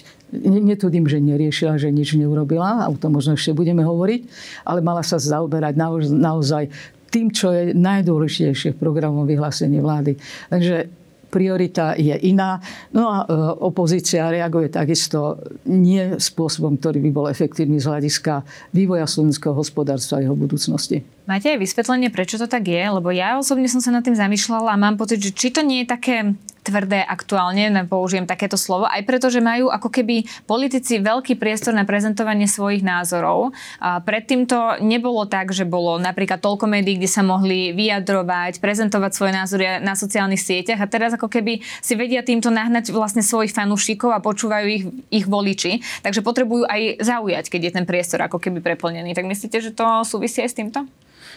netudím, 0.47 1.03
že 1.03 1.19
neriešila, 1.19 1.75
že 1.75 1.91
nič 1.91 2.15
neurobila, 2.15 2.87
a 2.87 2.87
o 2.87 2.95
tom 2.95 3.19
možno 3.19 3.35
ešte 3.35 3.51
budeme 3.51 3.83
hovoriť, 3.83 4.21
ale 4.63 4.79
mala 4.79 5.03
sa 5.03 5.19
zaoberať 5.19 5.75
naozaj 6.15 6.71
tým, 7.11 7.27
čo 7.29 7.51
je 7.51 7.75
najdôležitejšie 7.75 8.73
v 8.73 8.79
programovom 8.79 9.27
vyhlásení 9.27 9.83
vlády. 9.83 10.15
Takže 10.47 11.02
priorita 11.33 11.97
je 11.97 12.13
iná. 12.29 12.61
No 12.93 13.09
a 13.09 13.17
e, 13.25 13.33
opozícia 13.65 14.29
reaguje 14.29 14.69
takisto 14.69 15.41
nie 15.65 16.21
spôsobom, 16.21 16.77
ktorý 16.77 17.01
by 17.09 17.11
bol 17.11 17.25
efektívny 17.25 17.81
z 17.81 17.89
hľadiska 17.89 18.45
vývoja 18.69 19.09
slovenského 19.09 19.57
hospodárstva 19.57 20.21
a 20.21 20.29
jeho 20.29 20.37
budúcnosti. 20.37 21.01
Máte 21.25 21.49
aj 21.49 21.65
vysvetlenie, 21.65 22.13
prečo 22.13 22.37
to 22.37 22.45
tak 22.45 22.69
je? 22.69 22.83
Lebo 22.85 23.09
ja 23.09 23.41
osobne 23.41 23.65
som 23.65 23.81
sa 23.81 23.89
nad 23.89 24.05
tým 24.05 24.13
zamýšľala 24.13 24.77
a 24.77 24.77
mám 24.77 25.01
pocit, 25.01 25.17
že 25.17 25.33
či 25.33 25.49
to 25.49 25.65
nie 25.65 25.81
je 25.81 25.87
také 25.89 26.37
tvrdé 26.63 27.03
aktuálne, 27.03 27.69
použijem 27.85 28.23
takéto 28.23 28.55
slovo, 28.55 28.87
aj 28.87 29.03
preto, 29.03 29.27
že 29.27 29.43
majú 29.43 29.67
ako 29.67 29.91
keby 29.91 30.25
politici 30.47 31.03
veľký 31.03 31.35
priestor 31.35 31.75
na 31.75 31.83
prezentovanie 31.83 32.47
svojich 32.47 32.81
názorov. 32.81 33.51
A 33.83 33.99
predtým 33.99 34.47
to 34.47 34.79
nebolo 34.79 35.27
tak, 35.27 35.51
že 35.51 35.67
bolo 35.67 35.99
napríklad 35.99 36.39
toľko 36.39 36.65
médií, 36.71 36.95
kde 36.95 37.11
sa 37.11 37.21
mohli 37.21 37.75
vyjadrovať, 37.75 38.63
prezentovať 38.63 39.11
svoje 39.11 39.33
názory 39.35 39.63
na 39.83 39.93
sociálnych 39.93 40.39
sieťach 40.39 40.79
a 40.79 40.87
teraz 40.87 41.13
ako 41.13 41.27
keby 41.27 41.59
si 41.83 41.93
vedia 41.99 42.23
týmto 42.23 42.47
nahnať 42.47 42.95
vlastne 42.95 43.21
svojich 43.21 43.51
fanúšikov 43.51 44.15
a 44.15 44.23
počúvajú 44.23 44.67
ich, 44.71 44.83
ich 45.11 45.25
voliči, 45.27 45.83
takže 46.01 46.23
potrebujú 46.23 46.63
aj 46.63 47.03
zaujať, 47.03 47.51
keď 47.51 47.61
je 47.69 47.71
ten 47.75 47.85
priestor 47.85 48.23
ako 48.23 48.39
keby 48.39 48.63
preplnený. 48.63 49.11
Tak 49.11 49.27
myslíte, 49.27 49.59
že 49.59 49.75
to 49.75 50.07
súvisí 50.07 50.39
aj 50.39 50.49
s 50.49 50.57
týmto? 50.57 50.87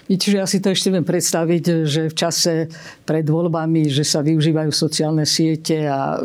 Čiže 0.06 0.36
ja 0.36 0.46
si 0.46 0.62
to 0.62 0.70
ešte 0.70 0.92
viem 0.92 1.02
predstaviť, 1.02 1.64
že 1.88 2.02
v 2.12 2.14
čase 2.14 2.70
pred 3.02 3.26
voľbami, 3.26 3.90
že 3.90 4.04
sa 4.06 4.22
využívajú 4.22 4.70
sociálne 4.70 5.24
siete 5.24 5.88
a 5.88 6.20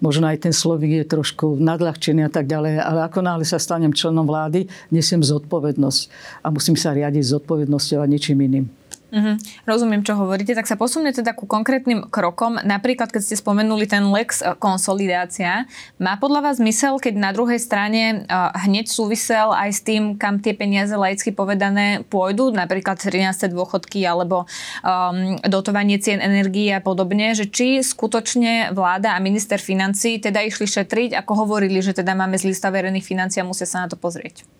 možno 0.00 0.30
aj 0.30 0.48
ten 0.48 0.54
slovik 0.54 1.02
je 1.02 1.04
trošku 1.04 1.60
nadľahčený 1.60 2.24
a 2.24 2.32
tak 2.32 2.48
ďalej. 2.48 2.80
Ale 2.80 3.00
ako 3.04 3.20
náhle 3.20 3.44
sa 3.44 3.60
stanem 3.60 3.92
členom 3.92 4.24
vlády, 4.24 4.64
nesiem 4.88 5.20
zodpovednosť 5.20 6.00
a 6.40 6.48
musím 6.48 6.76
sa 6.78 6.96
riadiť 6.96 7.36
zodpovednosťou 7.36 8.00
a 8.00 8.06
ničím 8.08 8.40
iným. 8.44 8.66
Uh-huh. 9.08 9.40
Rozumiem, 9.64 10.04
čo 10.04 10.20
hovoríte. 10.20 10.52
Tak 10.52 10.68
sa 10.68 10.76
posunie 10.76 11.16
teda 11.16 11.32
ku 11.32 11.48
konkrétnym 11.48 12.12
krokom. 12.12 12.60
Napríklad, 12.60 13.08
keď 13.08 13.22
ste 13.24 13.40
spomenuli 13.40 13.88
ten 13.88 14.04
lex 14.12 14.44
e, 14.44 14.52
konsolidácia, 14.60 15.64
má 15.96 16.20
podľa 16.20 16.44
vás 16.44 16.60
zmysel, 16.60 17.00
keď 17.00 17.16
na 17.16 17.30
druhej 17.32 17.56
strane 17.56 18.28
uh, 18.28 18.52
hneď 18.68 18.90
súvisel 18.90 19.54
aj 19.56 19.70
s 19.72 19.80
tým, 19.80 20.20
kam 20.20 20.44
tie 20.44 20.52
peniaze 20.52 20.92
laicky 20.92 21.32
povedané 21.32 22.04
pôjdu, 22.12 22.52
napríklad 22.52 23.00
13. 23.00 23.48
dôchodky 23.48 24.04
alebo 24.04 24.44
um, 24.84 25.40
dotovanie 25.40 25.96
cien 25.96 26.20
energií 26.20 26.68
a 26.68 26.84
podobne, 26.84 27.32
že 27.32 27.48
či 27.48 27.80
skutočne 27.80 28.76
vláda 28.76 29.16
a 29.16 29.22
minister 29.24 29.56
financí 29.56 30.20
teda 30.20 30.44
išli 30.44 30.68
šetriť, 30.68 31.16
ako 31.16 31.48
hovorili, 31.48 31.80
že 31.80 31.96
teda 31.96 32.12
máme 32.12 32.36
zlý 32.36 32.52
stav 32.52 32.76
verejných 32.76 33.06
financií 33.06 33.40
a 33.40 33.48
musia 33.48 33.64
sa 33.64 33.86
na 33.86 33.88
to 33.88 33.96
pozrieť. 33.96 34.57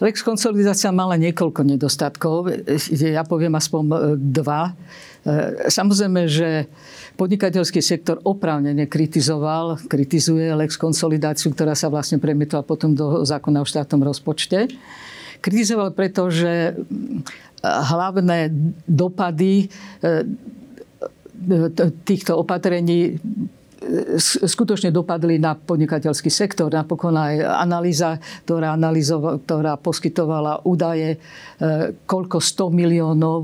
Lex 0.00 0.24
konsolidácia 0.24 0.88
mala 0.96 1.20
niekoľko 1.20 1.60
nedostatkov. 1.60 2.48
Ja 2.96 3.20
poviem 3.20 3.52
aspoň 3.52 3.82
e, 3.84 3.92
dva. 4.16 4.72
E, 4.72 5.68
samozrejme, 5.68 6.24
že 6.24 6.72
podnikateľský 7.20 7.84
sektor 7.84 8.16
oprávne 8.24 8.72
kritizoval, 8.88 9.76
kritizuje 9.92 10.56
Lex 10.56 10.80
konsolidáciu, 10.80 11.52
ktorá 11.52 11.76
sa 11.76 11.92
vlastne 11.92 12.16
premietla 12.16 12.64
potom 12.64 12.96
do 12.96 13.28
zákona 13.28 13.60
o 13.60 13.68
štátnom 13.68 14.00
rozpočte. 14.00 14.72
Kritizoval 15.44 15.92
preto, 15.92 16.32
že 16.32 16.72
hlavné 17.60 18.48
dopady 18.88 19.68
e, 19.68 20.24
týchto 22.08 22.40
opatrení 22.40 23.20
skutočne 24.44 24.94
dopadli 24.94 25.40
na 25.42 25.58
podnikateľský 25.58 26.30
sektor. 26.30 26.70
Napokon 26.70 27.16
aj 27.16 27.42
analýza, 27.42 28.16
ktorá, 28.46 28.76
ktorá 29.42 29.74
poskytovala 29.80 30.62
údaje, 30.68 31.16
e, 31.16 31.18
koľko 32.06 32.38
100 32.38 32.70
miliónov 32.70 33.38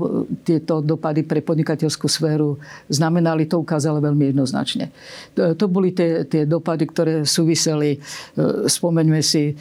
tieto 0.47 0.79
dopady 0.79 1.27
pre 1.27 1.43
podnikateľskú 1.43 2.07
sféru 2.07 2.55
znamenali, 2.87 3.49
to 3.49 3.59
ukázalo 3.59 3.99
veľmi 3.99 4.31
jednoznačne. 4.31 4.89
To 5.35 5.65
boli 5.67 5.91
tie, 5.91 6.23
tie 6.23 6.47
dopady, 6.47 6.83
ktoré 6.87 7.13
súviseli, 7.27 7.97
e, 7.97 7.99
spomeňme 8.69 9.19
si, 9.19 9.51
e, 9.51 9.53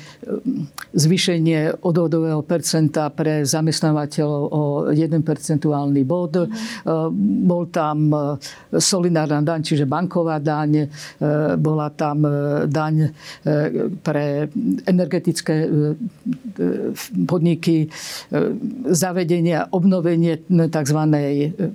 zvýšenie 0.95 1.83
odvodového 1.83 2.45
percenta 2.47 3.11
pre 3.11 3.43
zamestnávateľov 3.43 4.43
o 4.53 4.63
1 4.93 5.23
percentuálny 5.27 6.03
bod. 6.07 6.47
Mm. 6.47 6.51
Bol 7.47 7.69
tam 7.71 8.11
solidárna 8.73 9.41
daň, 9.43 9.61
čiže 9.63 9.89
banková 9.89 10.39
daň, 10.43 10.76
daň, 10.77 11.57
bola 11.57 11.89
tam 11.95 12.27
daň 12.69 13.17
pre 14.05 14.53
energetické 14.85 15.65
podniky, 17.25 17.89
zavedenie 18.91 19.57
a 19.57 19.69
obnovenie 19.73 20.45
tzv. 20.47 21.01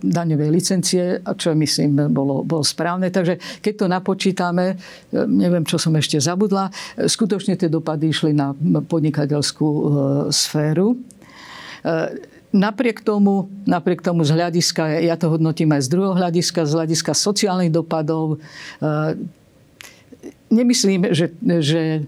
daňovej 0.02 0.50
licencie, 0.52 1.04
čo 1.24 1.58
myslím 1.58 2.12
bolo, 2.14 2.46
bolo 2.46 2.62
správne. 2.62 3.10
Takže 3.10 3.64
keď 3.64 3.74
to 3.74 3.86
napočítame, 3.90 4.66
neviem, 5.14 5.66
čo 5.66 5.82
som 5.82 5.96
ešte 5.98 6.22
zabudla, 6.22 6.70
skutočne 7.00 7.58
tie 7.58 7.72
dopady 7.72 8.12
išli 8.12 8.32
na 8.36 8.54
podnikateľskú 8.86 9.70
sféru. 10.30 11.00
Napriek 12.52 13.00
tomu, 13.00 13.48
napriek 13.64 14.04
tomu 14.04 14.28
z 14.28 14.36
hľadiska, 14.36 15.00
ja 15.00 15.16
to 15.16 15.32
hodnotím 15.32 15.72
aj 15.72 15.88
z 15.88 15.92
druhého 15.96 16.16
hľadiska, 16.20 16.68
z 16.68 16.74
hľadiska 16.76 17.16
sociálnych 17.16 17.72
dopadov, 17.72 18.44
eh, 18.84 19.16
nemyslím, 20.52 21.16
že, 21.16 21.32
že 21.64 22.04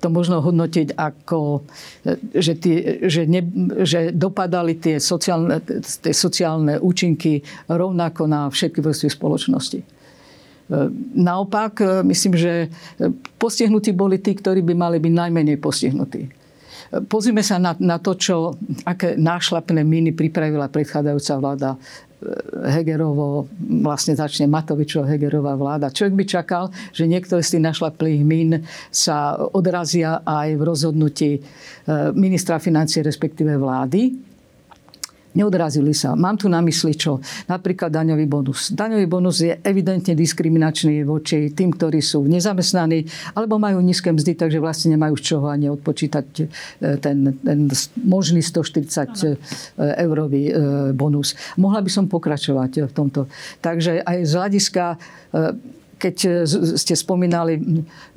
to 0.00 0.08
možno 0.08 0.40
hodnotiť 0.40 0.96
ako, 0.96 1.60
eh, 2.08 2.16
že, 2.32 2.56
tie, 2.56 3.04
že, 3.04 3.28
ne, 3.28 3.44
že 3.84 4.16
dopadali 4.16 4.80
tie 4.80 4.96
sociálne, 4.96 5.60
tie 5.60 6.14
sociálne 6.16 6.80
účinky 6.80 7.44
rovnako 7.68 8.24
na 8.24 8.48
všetky 8.48 8.80
vrstvy 8.80 9.08
spoločnosti. 9.12 9.80
Eh, 9.84 10.88
naopak, 11.20 12.00
myslím, 12.00 12.32
že 12.40 12.72
postihnutí 13.36 13.92
boli 13.92 14.16
tí, 14.16 14.32
ktorí 14.32 14.64
by 14.64 14.72
mali 14.72 14.96
byť 14.96 15.12
najmenej 15.12 15.60
postihnutí. 15.60 16.41
Pozrime 16.92 17.40
sa 17.40 17.56
na, 17.56 17.72
na 17.80 17.96
to, 17.96 18.12
čo, 18.12 18.52
aké 18.84 19.16
nášlapné 19.16 19.80
míny 19.80 20.12
pripravila 20.12 20.68
predchádzajúca 20.68 21.34
vláda 21.40 21.70
e, 21.72 21.78
Hegerovo, 22.68 23.48
vlastne 23.80 24.12
začne 24.12 24.44
Matovičov 24.44 25.08
Hegerová 25.08 25.56
vláda. 25.56 25.88
Človek 25.88 26.14
by 26.20 26.24
čakal, 26.28 26.64
že 26.92 27.08
niektoré 27.08 27.40
z 27.40 27.56
tých 27.56 27.64
našlaplých 27.64 28.20
mín 28.20 28.60
sa 28.92 29.40
odrazia 29.40 30.20
aj 30.20 30.52
v 30.52 30.62
rozhodnutí 30.62 31.30
e, 31.36 31.40
ministra 32.12 32.60
financie, 32.60 33.00
respektíve 33.00 33.56
vlády 33.56 34.31
neodrazili 35.34 35.92
sa. 35.96 36.12
Mám 36.16 36.40
tu 36.40 36.46
na 36.48 36.60
mysli 36.64 36.96
čo? 36.96 37.20
Napríklad 37.48 37.92
daňový 37.92 38.26
bonus. 38.28 38.72
Daňový 38.72 39.06
bonus 39.08 39.40
je 39.44 39.52
evidentne 39.64 40.12
diskriminačný 40.16 41.04
voči 41.04 41.52
tým, 41.52 41.72
ktorí 41.72 42.00
sú 42.00 42.24
nezamestnaní 42.28 43.04
alebo 43.36 43.56
majú 43.56 43.80
nízke 43.80 44.12
mzdy, 44.12 44.36
takže 44.36 44.58
vlastne 44.60 44.94
nemajú 44.96 45.14
z 45.18 45.22
čoho 45.22 45.46
ani 45.48 45.72
odpočítať 45.72 46.26
e, 46.38 46.44
ten, 47.00 47.36
ten 47.40 47.58
možný 48.04 48.44
140 48.44 48.88
e, 48.88 49.36
eurový 50.04 50.48
e, 50.48 50.52
bonus. 50.92 51.34
Mohla 51.56 51.80
by 51.84 51.90
som 51.90 52.04
pokračovať 52.08 52.88
v 52.88 52.92
tomto. 52.92 53.26
Takže 53.64 54.04
aj 54.04 54.18
z 54.24 54.32
hľadiska 54.32 54.84
keď 56.02 56.16
e, 56.26 56.30
ste 56.74 56.98
spomínali, 56.98 57.62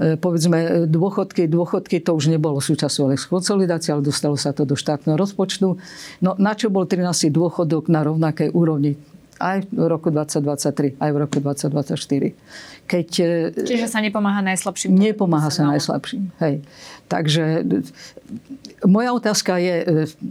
e, 0.02 0.18
povedzme, 0.18 0.90
dôchodky, 0.90 1.46
dôchodky 1.46 2.02
to 2.02 2.18
už 2.18 2.34
nebolo 2.34 2.58
súčasťou 2.58 3.14
konsolidácie, 3.30 3.94
ale 3.94 4.02
dostalo 4.02 4.34
sa 4.34 4.50
to 4.58 4.66
do 4.66 4.74
štátneho 4.74 5.14
rozpočtu. 5.14 5.78
No 6.26 6.32
na 6.42 6.58
čo 6.58 6.74
bol 6.74 6.90
13. 6.90 7.30
dôchodok 7.30 7.86
na 7.94 8.02
rovnakej 8.02 8.50
úrovni? 8.50 8.98
Aj 9.36 9.60
v 9.60 9.86
roku 9.92 10.08
2023, 10.12 10.96
aj 10.96 11.10
v 11.12 11.18
roku 11.20 11.38
2024. 11.44 12.32
Keď, 12.86 13.10
e, 13.20 13.66
Čiže 13.66 13.90
sa 13.90 14.00
nepomáha 14.00 14.46
najslabším? 14.46 14.94
Nepomáha 14.94 15.50
sa 15.50 15.66
najslabším. 15.68 16.32
Hej. 16.40 16.62
Takže 17.10 17.66
moja 18.86 19.12
otázka 19.14 19.58
je, 19.58 19.76
e, 19.82 19.86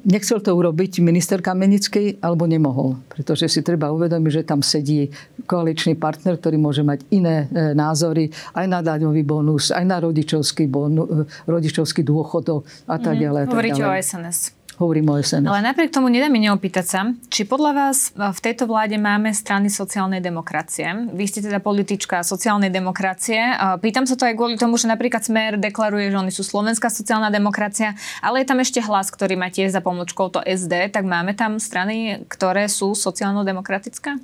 nechcel 0.07 0.39
to 0.39 0.55
urobiť 0.55 1.03
minister 1.03 1.43
Kamenický 1.43 2.17
alebo 2.23 2.47
nemohol? 2.47 2.97
Pretože 3.11 3.51
si 3.51 3.61
treba 3.61 3.91
uvedomiť, 3.91 4.31
že 4.31 4.43
tam 4.47 4.63
sedí 4.63 5.11
koaličný 5.45 5.99
partner, 5.99 6.39
ktorý 6.39 6.57
môže 6.57 6.87
mať 6.87 7.03
iné 7.11 7.51
e, 7.51 7.75
názory 7.75 8.31
aj 8.55 8.67
na 8.71 8.81
daňový 8.81 9.23
bonus, 9.27 9.75
aj 9.75 9.85
na 9.85 9.99
rodičovský, 10.01 10.71
bonus, 10.71 11.29
rodičovský 11.45 12.07
dôchodok 12.07 12.65
a 12.87 12.97
tak 13.03 13.19
mhm. 13.19 13.23
ďalej. 13.23 13.43
Mm-hmm. 13.45 13.53
Hovoríte 13.53 13.83
o 13.85 13.93
SNS. 13.93 14.64
Hovorím 14.75 15.07
o 15.07 15.23
SNS. 15.23 15.47
Ale 15.47 15.63
napriek 15.63 15.95
tomu 15.95 16.11
nedá 16.11 16.27
mi 16.27 16.43
neopýtať 16.43 16.87
sa, 16.87 17.01
či 17.31 17.47
podľa 17.47 17.73
vás 17.79 18.11
v 18.11 18.41
tejto 18.43 18.67
vláde 18.67 18.99
máme 18.99 19.31
strany 19.31 19.71
sociálnej 19.71 20.19
demokracie. 20.19 21.15
Vy 21.15 21.25
ste 21.31 21.47
teda 21.47 21.63
politička 21.63 22.27
sociálnej 22.27 22.75
demokracie. 22.75 23.39
Pýtam 23.79 24.03
sa 24.03 24.19
to 24.19 24.27
aj 24.27 24.35
kvôli 24.35 24.59
tomu, 24.59 24.75
že 24.75 24.91
napríklad 24.91 25.23
Smer 25.23 25.63
deklaruje, 25.63 26.11
že 26.11 26.19
oni 26.19 26.35
sú 26.35 26.43
slovenská 26.43 26.91
sociálna 26.91 27.31
demokracia, 27.31 27.95
ale 28.19 28.43
je 28.43 28.51
tam 28.51 28.59
ešte 28.59 28.83
hlas, 28.83 29.15
ktorý 29.15 29.39
má 29.39 29.47
tiež 29.47 29.71
za 29.71 29.79
pomočkou 29.79 30.35
to 30.35 30.43
SD. 30.43 30.91
Tak 30.91 31.07
máme 31.07 31.39
tam 31.39 31.63
strany, 31.63 32.27
ktoré 32.27 32.67
sú 32.67 32.99
sociálno-demokratické? 32.99 34.19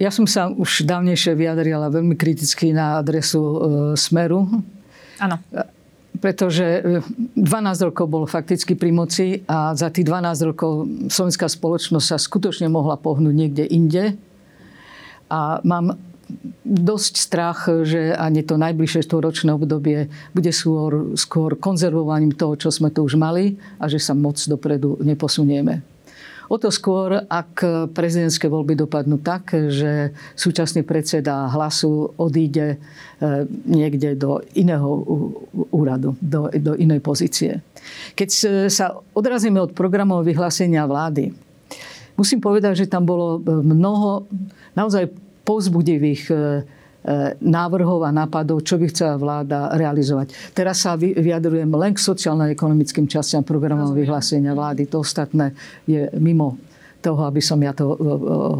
Ja 0.00 0.08
som 0.08 0.24
sa 0.24 0.48
už 0.48 0.88
dávnejšie 0.88 1.36
vyjadrila 1.36 1.92
veľmi 1.92 2.16
kriticky 2.16 2.72
na 2.72 2.96
adresu 2.96 3.40
e, 3.40 3.56
Smeru. 4.00 4.48
Áno 5.20 5.36
pretože 6.22 6.86
12 7.34 7.42
e, 7.42 7.82
rokov 7.90 8.06
bol 8.06 8.24
fakticky 8.30 8.78
pri 8.78 8.94
moci 8.94 9.42
a 9.50 9.74
za 9.74 9.90
tých 9.90 10.06
12 10.06 10.48
rokov 10.54 10.86
slovenská 11.10 11.50
spoločnosť 11.50 12.06
sa 12.06 12.16
skutočne 12.16 12.70
mohla 12.70 12.94
pohnúť 12.94 13.34
niekde 13.34 13.66
inde. 13.66 14.14
A 15.26 15.58
mám 15.66 15.98
dosť 16.64 17.14
strach, 17.18 17.68
že 17.84 18.14
ani 18.16 18.40
to 18.46 18.56
najbližšie 18.56 19.04
ročné 19.12 19.52
obdobie 19.52 20.08
bude 20.32 20.52
skôr, 20.54 21.12
skôr 21.18 21.58
konzervovaním 21.58 22.32
toho, 22.32 22.56
čo 22.56 22.72
sme 22.72 22.88
tu 22.88 23.04
už 23.04 23.20
mali 23.20 23.60
a 23.76 23.90
že 23.90 24.00
sa 24.00 24.16
moc 24.16 24.40
dopredu 24.40 24.96
neposunieme. 25.04 25.91
O 26.52 26.60
to 26.60 26.68
skôr, 26.68 27.24
ak 27.32 27.64
prezidentské 27.96 28.44
voľby 28.44 28.76
dopadnú 28.76 29.24
tak, 29.24 29.56
že 29.72 30.12
súčasný 30.36 30.84
predseda 30.84 31.48
hlasu 31.48 32.12
odíde 32.20 32.76
e, 32.76 33.48
niekde 33.64 34.12
do 34.20 34.44
iného 34.52 34.84
úradu, 35.72 36.12
do, 36.20 36.52
do 36.52 36.76
inej 36.76 37.00
pozície. 37.00 37.64
Keď 38.12 38.28
sa 38.68 39.00
odrazíme 39.16 39.64
od 39.64 39.72
programov 39.72 40.28
vyhlásenia 40.28 40.84
vlády, 40.84 41.32
musím 42.20 42.44
povedať, 42.44 42.84
že 42.84 42.92
tam 42.92 43.08
bolo 43.08 43.40
mnoho 43.40 44.28
naozaj 44.76 45.08
povzbudivých 45.48 46.22
e, 46.28 46.36
návrhov 47.42 48.06
a 48.06 48.14
nápadov, 48.14 48.62
čo 48.62 48.78
by 48.78 48.86
chcela 48.94 49.18
vláda 49.18 49.74
realizovať. 49.74 50.54
Teraz 50.54 50.86
sa 50.86 50.94
vyjadrujem 50.94 51.66
len 51.66 51.98
k 51.98 52.00
sociálno-ekonomickým 52.00 53.10
častiam 53.10 53.42
programov 53.42 53.90
vyhlásenia 53.90 54.54
vlády. 54.54 54.86
To 54.86 55.02
ostatné 55.02 55.50
je 55.82 56.06
mimo 56.22 56.62
toho, 57.02 57.26
aby 57.26 57.42
som 57.42 57.58
ja 57.58 57.74
to 57.74 57.92
e, 57.92 57.96
e, 57.98 58.06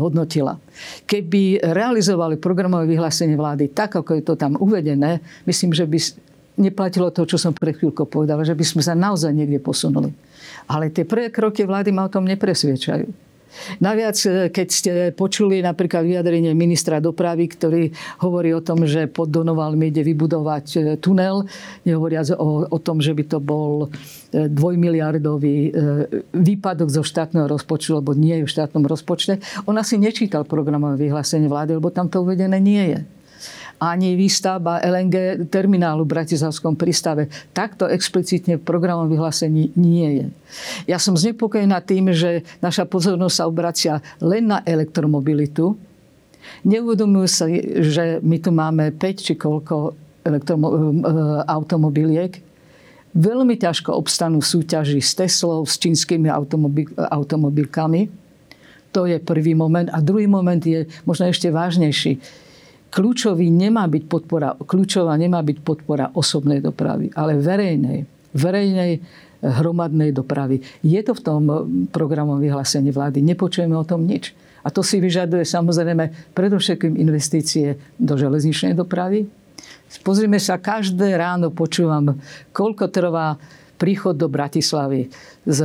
hodnotila. 0.03 0.59
Keby 1.07 1.63
realizovali 1.63 2.43
programové 2.43 2.91
vyhlásenie 2.91 3.39
vlády 3.39 3.71
tak, 3.71 3.95
ako 4.03 4.19
je 4.19 4.23
to 4.27 4.35
tam 4.35 4.59
uvedené, 4.59 5.23
myslím, 5.47 5.71
že 5.71 5.87
by 5.87 5.99
neplatilo 6.59 7.15
to, 7.15 7.23
čo 7.25 7.39
som 7.39 7.55
pred 7.55 7.79
chvíľkou 7.79 8.11
povedala, 8.11 8.43
že 8.43 8.59
by 8.59 8.65
sme 8.67 8.83
sa 8.83 8.99
naozaj 8.99 9.31
niekde 9.31 9.63
posunuli. 9.63 10.11
Ale 10.67 10.91
tie 10.91 11.07
prvé 11.07 11.31
kroky 11.31 11.63
vlády 11.63 11.95
ma 11.95 12.11
o 12.11 12.13
tom 12.13 12.27
nepresviečajú. 12.27 13.32
Naviac, 13.81 14.17
e, 14.27 14.49
keď 14.49 14.69
ste 14.69 14.93
počuli 15.15 15.61
napríklad 15.61 16.05
vyjadrenie 16.05 16.53
ministra 16.53 16.99
dopravy, 16.99 17.49
ktorý 17.49 17.83
hovorí 18.25 18.53
o 18.57 18.65
tom, 18.65 18.85
že 18.85 19.09
pod 19.09 19.33
Donovalmi 19.33 19.89
ide 19.89 20.03
vybudovať 20.05 20.67
e, 20.75 20.79
tunel, 20.99 21.45
nehovoriac 21.87 22.35
o, 22.37 22.67
o 22.69 22.79
tom, 22.81 23.01
že 23.01 23.13
by 23.17 23.25
to 23.29 23.39
bol 23.41 23.89
e, 24.33 24.49
dvojmiliardový 24.49 25.75
výpadok 26.33 26.89
zo 26.89 27.03
štátneho 27.05 27.47
rozpočtu, 27.47 28.01
lebo 28.03 28.17
nie 28.17 28.43
je 28.43 28.45
v 28.49 28.53
štátnom 28.53 28.85
rozpočte. 28.85 29.39
On 29.69 29.77
asi 29.77 29.97
nečítal 30.01 30.45
programové 30.45 31.09
vyhlásenie 31.09 31.49
vlády, 31.49 31.79
lebo 31.79 31.93
tam 31.93 32.09
to 32.09 32.25
uvedené 32.25 32.59
nie 32.59 32.85
je 32.97 33.01
ani 33.83 34.15
výstavba 34.15 34.79
LNG 34.79 35.51
terminálu 35.51 36.07
v 36.07 36.15
Bratislavskom 36.15 36.79
prístave. 36.79 37.27
Takto 37.51 37.91
explicitne 37.91 38.55
v 38.55 38.63
programom 38.63 39.11
vyhlásení 39.11 39.75
nie 39.75 40.23
je. 40.23 40.27
Ja 40.87 41.03
som 41.03 41.19
znepokojená 41.19 41.83
tým, 41.83 42.15
že 42.15 42.47
naša 42.63 42.87
pozornosť 42.87 43.35
sa 43.35 43.49
obracia 43.51 43.95
len 44.23 44.55
na 44.55 44.63
elektromobilitu. 44.63 45.75
Neuvedomujú 46.63 47.27
sa, 47.27 47.51
že 47.83 48.23
my 48.23 48.39
tu 48.39 48.55
máme 48.55 48.95
5 48.95 49.19
či 49.19 49.35
koľko 49.35 49.99
elektromo- 50.23 50.71
e, 50.71 50.79
automobiliek. 51.51 52.39
Veľmi 53.19 53.59
ťažko 53.59 53.99
obstanú 53.99 54.39
v 54.39 54.47
súťaži 54.47 55.03
s 55.03 55.19
Teslou, 55.19 55.67
s 55.67 55.75
čínskymi 55.83 56.31
automobil- 56.31 56.95
automobilkami. 56.95 58.07
To 58.95 59.11
je 59.11 59.19
prvý 59.19 59.59
moment. 59.59 59.91
A 59.91 59.99
druhý 59.99 60.31
moment 60.31 60.63
je 60.63 60.87
možno 61.03 61.27
ešte 61.27 61.51
vážnejší 61.51 62.23
kľúčový 62.93 63.49
nemá 63.49 63.89
byť 63.89 64.05
podpora, 64.05 64.53
kľúčová 64.61 65.17
nemá 65.17 65.41
byť 65.41 65.59
podpora 65.65 66.13
osobnej 66.13 66.61
dopravy, 66.61 67.09
ale 67.17 67.41
verejnej, 67.41 68.05
verejnej 68.37 68.93
eh, 68.95 69.01
hromadnej 69.41 70.13
dopravy. 70.13 70.61
Je 70.85 71.01
to 71.01 71.17
v 71.17 71.25
tom 71.25 71.43
eh, 71.49 71.57
programom 71.89 72.37
vyhlásení 72.37 72.93
vlády. 72.93 73.25
Nepočujeme 73.25 73.73
o 73.73 73.89
tom 73.89 74.05
nič. 74.05 74.37
A 74.63 74.71
to 74.71 74.85
si 74.87 75.03
vyžaduje 75.03 75.43
samozrejme 75.43 76.37
predovšetkým 76.39 76.95
investície 76.95 77.75
do 77.99 78.15
železničnej 78.15 78.79
dopravy. 78.79 79.27
Pozrime 80.07 80.39
sa, 80.39 80.63
každé 80.63 81.19
ráno 81.19 81.51
počúvam, 81.51 82.15
koľko 82.55 82.87
trvá 82.87 83.35
príchod 83.75 84.15
do 84.15 84.31
Bratislavy 84.31 85.11
z 85.43 85.59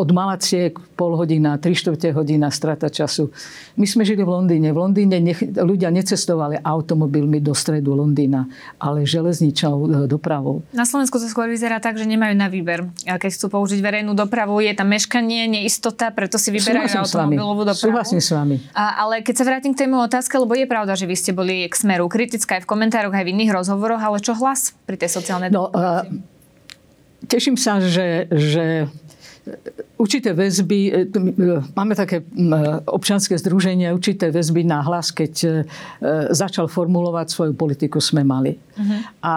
od 0.00 0.08
malaciek 0.16 0.72
pol 0.96 1.12
hodina, 1.12 1.60
tri 1.60 1.76
štvrte 1.76 2.16
hodina 2.16 2.48
strata 2.48 2.88
času. 2.88 3.28
My 3.76 3.84
sme 3.84 4.08
žili 4.08 4.24
v 4.24 4.32
Londýne. 4.32 4.72
V 4.72 4.78
Londýne 4.80 5.20
nech, 5.20 5.44
ľudia 5.44 5.92
necestovali 5.92 6.56
automobilmi 6.64 7.44
do 7.44 7.52
stredu 7.52 7.92
Londýna, 7.92 8.48
ale 8.80 9.04
železničnou 9.04 10.08
dopravou. 10.08 10.64
Na 10.72 10.88
Slovensku 10.88 11.20
to 11.20 11.28
skôr 11.28 11.52
vyzerá 11.52 11.84
tak, 11.84 12.00
že 12.00 12.08
nemajú 12.08 12.32
na 12.32 12.48
výber. 12.48 12.88
A 13.04 13.20
keď 13.20 13.36
chcú 13.36 13.60
použiť 13.60 13.84
verejnú 13.84 14.16
dopravu, 14.16 14.64
je 14.64 14.72
tam 14.72 14.88
meškanie, 14.88 15.44
neistota, 15.52 16.08
preto 16.08 16.40
si 16.40 16.48
vyberajú 16.48 17.04
automobilovú 17.04 17.68
dopravu. 17.68 17.92
Súhlasím 17.92 18.24
s 18.24 18.32
vami. 18.32 18.56
A, 18.72 19.04
ale 19.04 19.20
keď 19.20 19.34
sa 19.36 19.44
vrátim 19.44 19.76
k 19.76 19.84
tému 19.84 20.00
otázke, 20.00 20.32
lebo 20.40 20.56
je 20.56 20.64
pravda, 20.64 20.96
že 20.96 21.04
vy 21.04 21.16
ste 21.16 21.36
boli 21.36 21.68
k 21.68 21.74
smeru 21.76 22.08
kritická 22.08 22.56
aj 22.56 22.64
v 22.64 22.70
komentároch, 22.72 23.12
aj 23.12 23.28
v 23.28 23.32
iných 23.36 23.52
rozhovoroch, 23.52 24.00
ale 24.00 24.24
čo 24.24 24.32
hlas 24.32 24.72
pri 24.88 24.96
tej 24.96 25.12
sociálnej 25.12 25.52
no, 25.52 25.68
uh, 25.68 26.08
Teším 27.20 27.60
sa, 27.60 27.84
že, 27.84 28.24
že 28.32 28.88
určité 30.00 30.32
väzby, 30.32 30.80
e, 30.88 30.92
máme 31.76 31.92
také 31.92 32.24
občanské 32.88 33.36
združenie, 33.36 33.92
určité 33.92 34.32
väzby 34.32 34.64
na 34.64 34.80
hlas, 34.80 35.12
keď 35.12 35.32
e, 35.44 35.48
začal 36.32 36.72
formulovať 36.72 37.28
svoju 37.28 37.52
politiku, 37.52 38.00
sme 38.00 38.24
mali. 38.24 38.56
Uh-huh. 38.56 39.00
A 39.20 39.34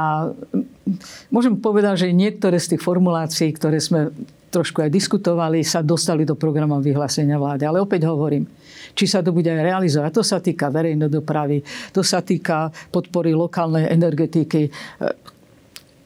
môžem 1.28 1.60
povedať, 1.60 2.08
že 2.08 2.16
niektoré 2.16 2.56
z 2.64 2.76
tých 2.76 2.82
formulácií, 2.82 3.52
ktoré 3.52 3.84
sme 3.84 4.16
trošku 4.54 4.86
aj 4.86 4.94
diskutovali, 4.94 5.66
sa 5.66 5.82
dostali 5.82 6.24
do 6.24 6.38
programov 6.38 6.86
vyhlásenia 6.86 7.42
vlády. 7.42 7.66
Ale 7.66 7.82
opäť 7.82 8.06
hovorím, 8.06 8.46
či 8.94 9.10
sa 9.10 9.26
to 9.26 9.34
bude 9.34 9.50
aj 9.50 9.66
realizovať. 9.66 10.12
To 10.14 10.24
sa 10.24 10.38
týka 10.38 10.70
verejnej 10.70 11.10
dopravy, 11.10 11.66
to 11.90 12.06
sa 12.06 12.22
týka 12.22 12.70
podpory 12.94 13.34
lokálnej 13.34 13.90
energetiky, 13.90 14.70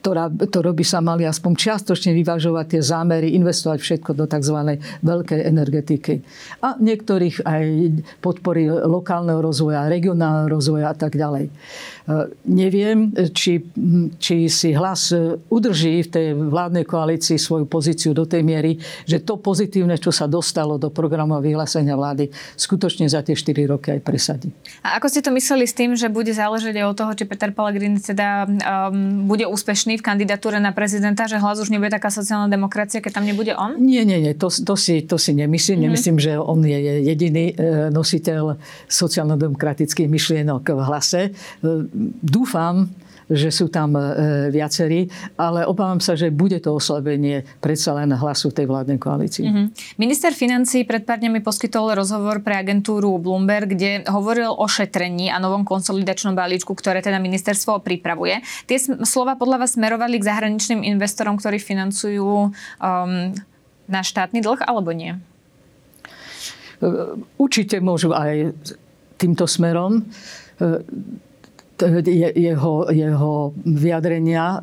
ktorá, 0.01 0.31
ktorá 0.31 0.71
by 0.71 0.85
sa 0.85 0.99
mali 1.03 1.27
aspoň 1.27 1.53
čiastočne 1.57 2.15
vyvažovať 2.15 2.77
tie 2.77 2.81
zámery, 2.81 3.35
investovať 3.35 3.79
všetko 3.81 4.11
do 4.15 4.25
tzv. 4.29 4.57
veľkej 5.03 5.41
energetiky. 5.43 6.21
A 6.63 6.79
niektorých 6.79 7.43
aj 7.43 7.63
podpory 8.23 8.67
lokálneho 8.67 9.43
rozvoja, 9.43 9.91
regionálneho 9.91 10.47
rozvoja 10.47 10.91
a 10.91 10.95
tak 10.95 11.19
ďalej. 11.19 11.51
Neviem, 12.47 13.11
či, 13.35 13.59
či 14.15 14.47
si 14.47 14.71
hlas 14.71 15.11
udrží 15.51 16.07
v 16.07 16.09
tej 16.09 16.27
vládnej 16.39 16.87
koalícii 16.87 17.35
svoju 17.35 17.67
pozíciu 17.67 18.15
do 18.15 18.23
tej 18.23 18.47
miery, 18.47 18.79
že 19.03 19.19
to 19.19 19.35
pozitívne, 19.35 19.99
čo 19.99 20.15
sa 20.15 20.23
dostalo 20.23 20.79
do 20.79 20.87
programu 20.87 21.35
vyhlásenia 21.43 21.99
vlády, 21.99 22.31
skutočne 22.55 23.11
za 23.11 23.19
tie 23.27 23.35
4 23.35 23.67
roky 23.67 23.91
aj 23.91 24.01
presadí. 24.07 24.49
A 24.87 24.95
ako 25.03 25.11
ste 25.11 25.19
to 25.19 25.35
mysleli 25.35 25.67
s 25.67 25.75
tým, 25.75 25.99
že 25.99 26.07
bude 26.07 26.31
záležať 26.31 26.79
aj 26.79 26.85
od 26.87 26.95
toho, 26.95 27.11
či 27.11 27.27
Peter 27.27 27.51
Pellegrini 27.51 27.99
teda 27.99 28.47
um, 28.47 29.27
bude 29.27 29.43
úspešný 29.43 29.86
v 29.95 30.03
kandidatúre 30.03 30.59
na 30.59 30.75
prezidenta, 30.75 31.23
že 31.31 31.39
hlas 31.39 31.63
už 31.63 31.71
nebude 31.71 31.95
taká 31.95 32.11
sociálna 32.11 32.51
demokracia, 32.51 32.99
keď 32.99 33.23
tam 33.23 33.25
nebude 33.29 33.55
on? 33.55 33.79
Nie, 33.79 34.03
nie, 34.03 34.19
nie, 34.19 34.35
to, 34.35 34.51
to, 34.51 34.75
si, 34.75 35.07
to 35.07 35.15
si 35.15 35.31
nemyslím. 35.31 35.79
Mm-hmm. 35.79 35.85
Nemyslím, 35.87 36.17
že 36.19 36.35
on 36.35 36.59
je 36.67 36.79
jediný 37.07 37.55
e, 37.55 37.87
nositeľ 37.95 38.59
sociálno-demokratických 38.91 40.11
myšlienok 40.11 40.63
v 40.67 40.81
hlase 40.83 41.21
e, 41.23 41.31
dúfam, 42.19 42.91
že 43.27 43.51
sú 43.51 43.67
tam 43.67 43.95
e, 43.99 44.47
viacerí, 44.49 45.11
ale 45.35 45.67
obávam 45.67 45.99
sa, 45.99 46.15
že 46.15 46.31
bude 46.31 46.63
to 46.63 46.79
oslabenie 46.79 47.43
predsa 47.59 47.91
len 47.91 48.15
hlasu 48.15 48.55
tej 48.55 48.71
vládnej 48.71 48.95
koalícii. 48.95 49.45
Mm-hmm. 49.45 49.65
Minister 49.99 50.31
financí 50.31 50.87
pred 50.87 51.03
pár 51.03 51.19
dňami 51.19 51.43
poskytol 51.43 51.91
rozhovor 51.91 52.39
pre 52.39 52.55
agentúru 52.55 53.19
Bloomberg, 53.19 53.75
kde 53.75 54.07
hovoril 54.07 54.55
o 54.55 54.65
šetrení 54.65 55.27
a 55.27 55.43
novom 55.43 55.67
konsolidačnom 55.67 56.39
balíčku, 56.39 56.71
ktoré 56.71 57.03
teda 57.03 57.19
ministerstvo 57.19 57.83
pripravuje. 57.83 58.39
Tie 58.63 58.79
slova 59.03 59.35
podľa 59.35 59.67
vás 59.67 59.75
smerovali 59.75 60.23
k 60.23 60.27
zahraničným 60.27 60.87
investorom, 60.87 61.35
ktorí 61.35 61.59
financujú 61.59 62.27
um, 62.47 62.51
na 63.87 64.01
štátny 64.03 64.39
dlh, 64.39 64.63
alebo 64.63 64.95
nie? 64.95 65.15
E, 66.79 66.89
určite 67.35 67.83
môžu 67.83 68.15
aj 68.15 68.55
týmto 69.17 69.49
smerom 69.49 69.99
e, 69.99 70.81
jeho, 71.77 72.73
jeho 72.89 73.33
vyjadrenia 73.65 74.61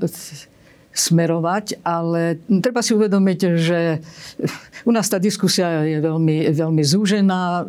smerovať, 0.94 1.82
ale 1.82 2.38
treba 2.62 2.78
si 2.78 2.94
uvedomiť, 2.94 3.40
že 3.58 3.98
u 4.86 4.90
nás 4.94 5.10
tá 5.10 5.18
diskusia 5.18 5.82
je 5.82 5.98
veľmi, 5.98 6.54
veľmi 6.54 6.82
zúžená 6.86 7.66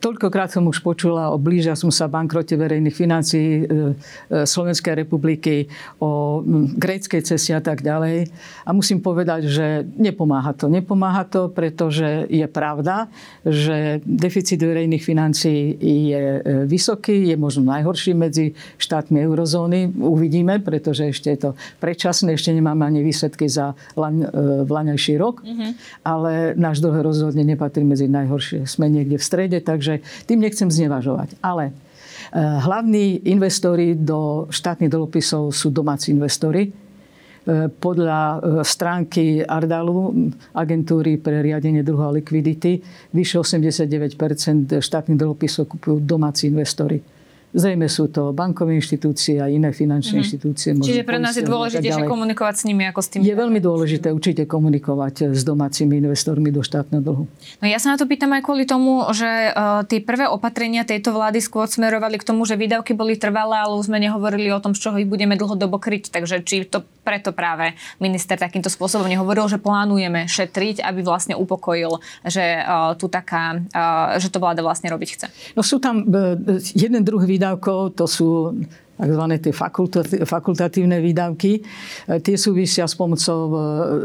toľkokrát 0.00 0.50
som 0.50 0.64
už 0.66 0.80
počula 0.80 1.30
o 1.30 1.36
blížia 1.36 1.76
som 1.76 1.90
sa 1.90 2.08
bankrote 2.08 2.54
verejných 2.54 2.96
financií 2.96 3.50
e, 3.60 3.64
e, 3.64 4.46
Slovenskej 4.46 5.04
republiky, 5.04 5.68
o 6.00 6.40
gréckej 6.78 7.20
ceste 7.20 7.52
a 7.52 7.60
tak 7.60 7.84
ďalej. 7.84 8.30
A 8.64 8.70
musím 8.72 9.04
povedať, 9.04 9.50
že 9.50 9.66
nepomáha 9.98 10.54
to. 10.56 10.70
Nepomáha 10.70 11.28
to, 11.28 11.52
pretože 11.52 12.26
je 12.30 12.46
pravda, 12.48 13.12
že 13.44 14.00
deficit 14.06 14.60
verejných 14.62 15.04
financií 15.04 15.76
je 16.08 16.22
e, 16.22 16.40
vysoký, 16.64 17.28
je 17.28 17.36
možno 17.36 17.68
najhorší 17.68 18.16
medzi 18.16 18.56
štátmi 18.80 19.20
eurozóny. 19.20 19.92
Uvidíme, 20.00 20.62
pretože 20.64 21.12
ešte 21.12 21.28
je 21.34 21.38
to 21.38 21.50
predčasné, 21.82 22.34
ešte 22.34 22.54
nemáme 22.54 22.86
ani 22.86 23.04
výsledky 23.04 23.50
za 23.50 23.76
laň, 23.98 24.16
vlaňajší 24.64 25.14
rok, 25.20 25.44
mm-hmm. 25.44 25.70
ale 26.06 26.56
náš 26.56 26.80
dlh 26.80 27.04
rozhodne 27.04 27.44
nepatrí 27.44 27.84
medzi 27.84 28.08
najhoršie. 28.08 28.64
Sme 28.64 28.88
niekde 28.88 29.20
v 29.20 29.24
strede, 29.24 29.58
takže 29.60 29.83
Takže 29.84 30.24
tým 30.24 30.40
nechcem 30.40 30.72
znevažovať. 30.72 31.36
Ale 31.44 31.68
eh, 31.68 32.40
hlavní 32.40 33.28
investori 33.28 33.92
do 33.92 34.48
štátnych 34.48 34.88
dlhopisov 34.88 35.52
sú 35.52 35.68
domáci 35.68 36.16
investori. 36.16 36.72
Eh, 36.72 37.68
podľa 37.68 38.20
eh, 38.24 38.40
stránky 38.64 39.44
Ardalu, 39.44 40.32
agentúry 40.56 41.20
pre 41.20 41.44
riadenie 41.44 41.84
druhu 41.84 42.00
a 42.00 42.16
likvidity, 42.16 42.80
vyše 43.12 43.44
89% 43.44 44.16
štátnych 44.80 45.20
dlhopisov 45.20 45.68
kupujú 45.68 46.00
domáci 46.00 46.48
investori. 46.48 46.96
Zrejme 47.54 47.86
sú 47.86 48.10
to 48.10 48.34
bankové 48.34 48.74
inštitúcie 48.82 49.38
a 49.38 49.46
iné 49.46 49.70
finančné 49.70 50.18
mm-hmm. 50.18 50.26
inštitúcie. 50.26 50.70
Čiže 50.74 51.06
pre 51.06 51.22
nás 51.22 51.38
je 51.38 51.46
dôležitejšie 51.46 52.02
komunikovať 52.02 52.54
s 52.58 52.62
nimi 52.66 52.82
ako 52.90 52.98
s 52.98 53.08
tými. 53.14 53.22
Je 53.22 53.34
veľmi 53.38 53.62
dôležité 53.62 54.10
určite 54.10 54.42
komunikovať 54.50 55.30
s 55.30 55.46
domácimi 55.46 56.02
investormi 56.02 56.50
do 56.50 56.66
štátneho 56.66 56.98
dlhu. 56.98 57.24
No 57.62 57.64
ja 57.70 57.78
sa 57.78 57.94
na 57.94 57.96
to 57.96 58.10
pýtam 58.10 58.34
aj 58.34 58.42
kvôli 58.42 58.66
tomu, 58.66 59.06
že 59.14 59.54
uh, 59.54 59.86
tie 59.86 60.02
prvé 60.02 60.26
opatrenia 60.26 60.82
tejto 60.82 61.14
vlády 61.14 61.38
skôr 61.38 61.70
smerovali 61.70 62.18
k 62.18 62.26
tomu, 62.26 62.42
že 62.42 62.58
výdavky 62.58 62.90
boli 62.90 63.14
trvalé, 63.14 63.62
ale 63.62 63.78
už 63.78 63.86
sme 63.86 64.02
nehovorili 64.02 64.50
o 64.50 64.58
tom, 64.58 64.74
z 64.74 64.90
čoho 64.90 64.98
ich 64.98 65.06
budeme 65.06 65.38
dlhodobo 65.38 65.78
kryť. 65.78 66.10
Takže 66.10 66.42
či 66.42 66.66
to 66.66 66.82
preto 67.04 67.36
práve 67.36 67.76
minister 68.00 68.40
takýmto 68.40 68.72
spôsobom 68.72 69.04
nehovoril, 69.04 69.46
že 69.46 69.60
plánujeme 69.60 70.24
šetriť, 70.24 70.80
aby 70.80 71.04
vlastne 71.04 71.36
upokojil, 71.36 72.00
že 72.24 72.64
uh, 72.64 72.96
tu 72.96 73.12
taká, 73.12 73.60
uh, 73.60 74.16
že 74.16 74.32
to 74.32 74.40
vláda 74.40 74.64
vlastne 74.64 74.88
robiť 74.88 75.08
chce. 75.12 75.26
No 75.54 75.60
sú 75.60 75.76
tam 75.78 76.08
uh, 76.08 76.34
jeden 76.72 77.04
druh 77.04 77.22
výdavkov, 77.22 78.00
to 78.00 78.08
sú 78.08 78.56
tzv. 78.94 79.24
tie 79.42 79.52
fakultatívne 80.22 81.02
výdavky, 81.02 81.58
e, 81.58 81.60
tie 82.22 82.36
súvisia 82.38 82.86
s 82.86 82.94
pomocou 82.94 83.40
e, 83.50 83.56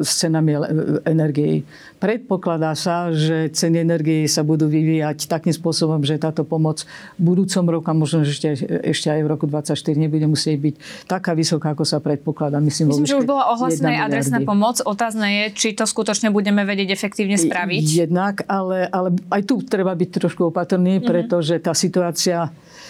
s 0.01 0.25
cenami 0.25 0.57
energií. 1.05 1.61
Predpokladá 2.01 2.73
sa, 2.73 3.11
že 3.13 3.51
ceny 3.53 3.83
energií 3.83 4.25
sa 4.25 4.41
budú 4.41 4.71
vyvíjať 4.71 5.29
takým 5.29 5.53
spôsobom, 5.53 6.01
že 6.01 6.17
táto 6.17 6.47
pomoc 6.47 6.87
v 7.19 7.21
budúcom 7.21 7.63
roku 7.69 7.87
a 7.91 7.93
možno 7.93 8.23
ešte, 8.25 8.55
ešte 8.65 9.11
aj 9.11 9.21
v 9.21 9.27
roku 9.27 9.45
2024 9.45 10.05
nebude 10.07 10.25
musieť 10.25 10.57
byť 10.57 10.75
taká 11.05 11.35
vysoká, 11.35 11.75
ako 11.75 11.83
sa 11.85 12.01
predpokladá. 12.01 12.57
Myslím, 12.63 12.95
Myslím 12.95 13.05
že 13.05 13.19
už 13.19 13.27
bola 13.29 13.51
ohlasená 13.53 14.07
adresná 14.07 14.39
pomoc. 14.41 14.81
Otázne 14.81 15.27
je, 15.27 15.45
či 15.53 15.67
to 15.75 15.85
skutočne 15.85 16.31
budeme 16.31 16.63
vedieť 16.65 16.89
efektívne 16.95 17.37
spraviť. 17.37 17.83
Jednak, 17.83 18.47
ale, 18.47 18.87
ale 18.89 19.13
aj 19.29 19.41
tu 19.45 19.61
treba 19.61 19.93
byť 19.93 20.09
trošku 20.23 20.49
opatrný, 20.49 20.97
mm-hmm. 20.97 21.09
pretože 21.09 21.59
tá 21.59 21.75
situácia 21.75 22.49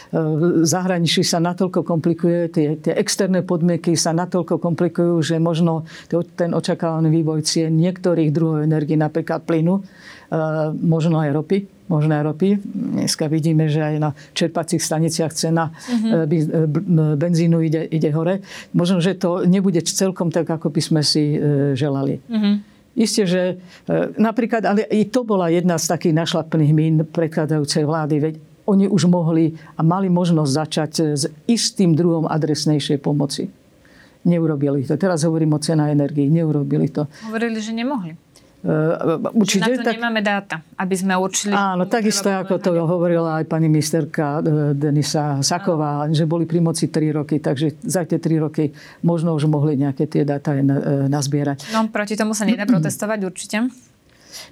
v 0.09 0.65
zahraničí 0.65 1.21
sa 1.21 1.37
natoľko 1.37 1.85
komplikuje, 1.89 2.53
tie, 2.53 2.77
tie 2.77 2.93
externé 2.93 3.41
podmienky 3.41 3.97
sa 3.97 4.13
natoľko 4.13 4.61
komplikujú, 4.61 5.25
že 5.25 5.41
možno 5.41 5.89
ten 6.37 6.53
očakávaný 6.53 7.09
vývoj 7.09 7.41
cien 7.41 7.73
niektorých 7.73 8.29
druhov 8.29 8.61
energii, 8.61 8.93
napríklad 8.93 9.41
plynu, 9.49 9.81
e, 9.81 9.83
možno 10.77 11.17
aj 11.17 11.33
ropy, 11.33 11.65
možno 11.89 12.13
aj 12.13 12.23
ropy. 12.29 12.61
Dneska 12.61 13.25
vidíme, 13.25 13.65
že 13.65 13.81
aj 13.81 13.95
na 13.97 14.13
čerpacích 14.37 14.77
staniciach 14.77 15.33
cena 15.33 15.73
mm-hmm. 15.73 17.17
benzínu 17.17 17.57
ide, 17.65 17.89
ide 17.89 18.13
hore. 18.13 18.45
Možno, 18.77 19.01
že 19.01 19.17
to 19.17 19.49
nebude 19.49 19.81
celkom 19.81 20.29
tak, 20.29 20.45
ako 20.45 20.69
by 20.69 20.81
sme 20.85 21.01
si 21.01 21.33
želali. 21.73 22.21
Mm-hmm. 22.29 22.55
Isté, 22.99 23.23
že 23.23 23.43
napríklad, 24.19 24.65
ale 24.67 24.83
i 24.91 25.07
to 25.07 25.23
bola 25.23 25.47
jedna 25.47 25.79
z 25.79 25.87
takých 25.87 26.19
našlapných 26.19 26.73
mín 26.75 26.95
predchádzajúcej 27.07 27.87
vlády. 27.87 28.15
Veď 28.19 28.33
oni 28.69 28.85
už 28.85 29.09
mohli 29.09 29.57
a 29.73 29.81
mali 29.81 30.13
možnosť 30.13 30.51
začať 30.53 30.91
s 31.17 31.25
istým 31.49 31.97
druhom 31.97 32.29
adresnejšej 32.29 33.01
pomoci. 33.01 33.49
Neurobili 34.29 34.85
to. 34.85 34.93
Teraz 34.99 35.25
hovorím 35.25 35.57
o 35.57 35.59
cena 35.63 35.89
energii. 35.89 36.29
Neurobili 36.29 36.93
to. 36.93 37.09
Hovorili, 37.25 37.57
že 37.57 37.73
nemohli. 37.73 38.13
určite, 39.31 39.71
na 39.71 39.77
to 39.79 39.87
tak... 39.87 39.95
nemáme 39.95 40.19
dáta, 40.19 40.59
aby 40.75 40.95
sme 40.99 41.15
určili... 41.15 41.55
Áno, 41.55 41.87
takisto 41.87 42.27
ako 42.27 42.59
to 42.59 42.75
hovorila 42.75 43.39
aj 43.39 43.47
pani 43.47 43.71
ministerka 43.71 44.43
Denisa 44.75 45.39
Saková, 45.39 46.03
áno. 46.03 46.11
že 46.11 46.27
boli 46.27 46.43
pri 46.43 46.59
moci 46.59 46.91
3 46.91 47.15
roky, 47.15 47.39
takže 47.39 47.79
za 47.79 48.03
tie 48.03 48.19
3 48.19 48.43
roky 48.43 48.75
možno 48.99 49.31
už 49.31 49.47
mohli 49.47 49.79
nejaké 49.79 50.11
tie 50.11 50.27
dáta 50.27 50.59
nazbierať. 51.07 51.71
No, 51.71 51.87
proti 51.87 52.19
tomu 52.19 52.35
sa 52.35 52.43
nedá 52.43 52.67
protestovať 52.67 53.19
určite. 53.23 53.71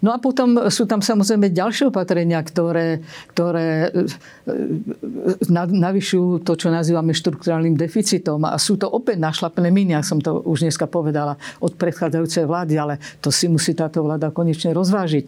No 0.01 0.13
a 0.13 0.17
potom 0.17 0.69
sú 0.69 0.89
tam 0.89 1.01
samozrejme 1.01 1.53
ďalšie 1.53 1.89
opatrenia, 1.89 2.41
ktoré, 2.41 3.01
ktoré 3.33 3.87
e, 3.87 4.09
e, 4.49 5.73
navyšujú 5.73 6.41
to, 6.41 6.53
čo 6.57 6.73
nazývame 6.73 7.13
štruktúrálnym 7.13 7.77
deficitom. 7.77 8.41
A 8.45 8.57
sú 8.57 8.77
to 8.77 8.89
opäť 8.89 9.21
našlapené 9.21 9.69
miny, 9.69 9.93
ak 9.93 10.05
som 10.05 10.19
to 10.21 10.41
už 10.45 10.65
dneska 10.65 10.89
povedala, 10.89 11.37
od 11.61 11.73
predchádzajúcej 11.77 12.45
vlády, 12.45 12.73
ale 12.77 12.93
to 13.21 13.29
si 13.29 13.45
musí 13.49 13.77
táto 13.77 14.01
vláda 14.01 14.33
konečne 14.33 14.73
rozvážiť, 14.73 15.25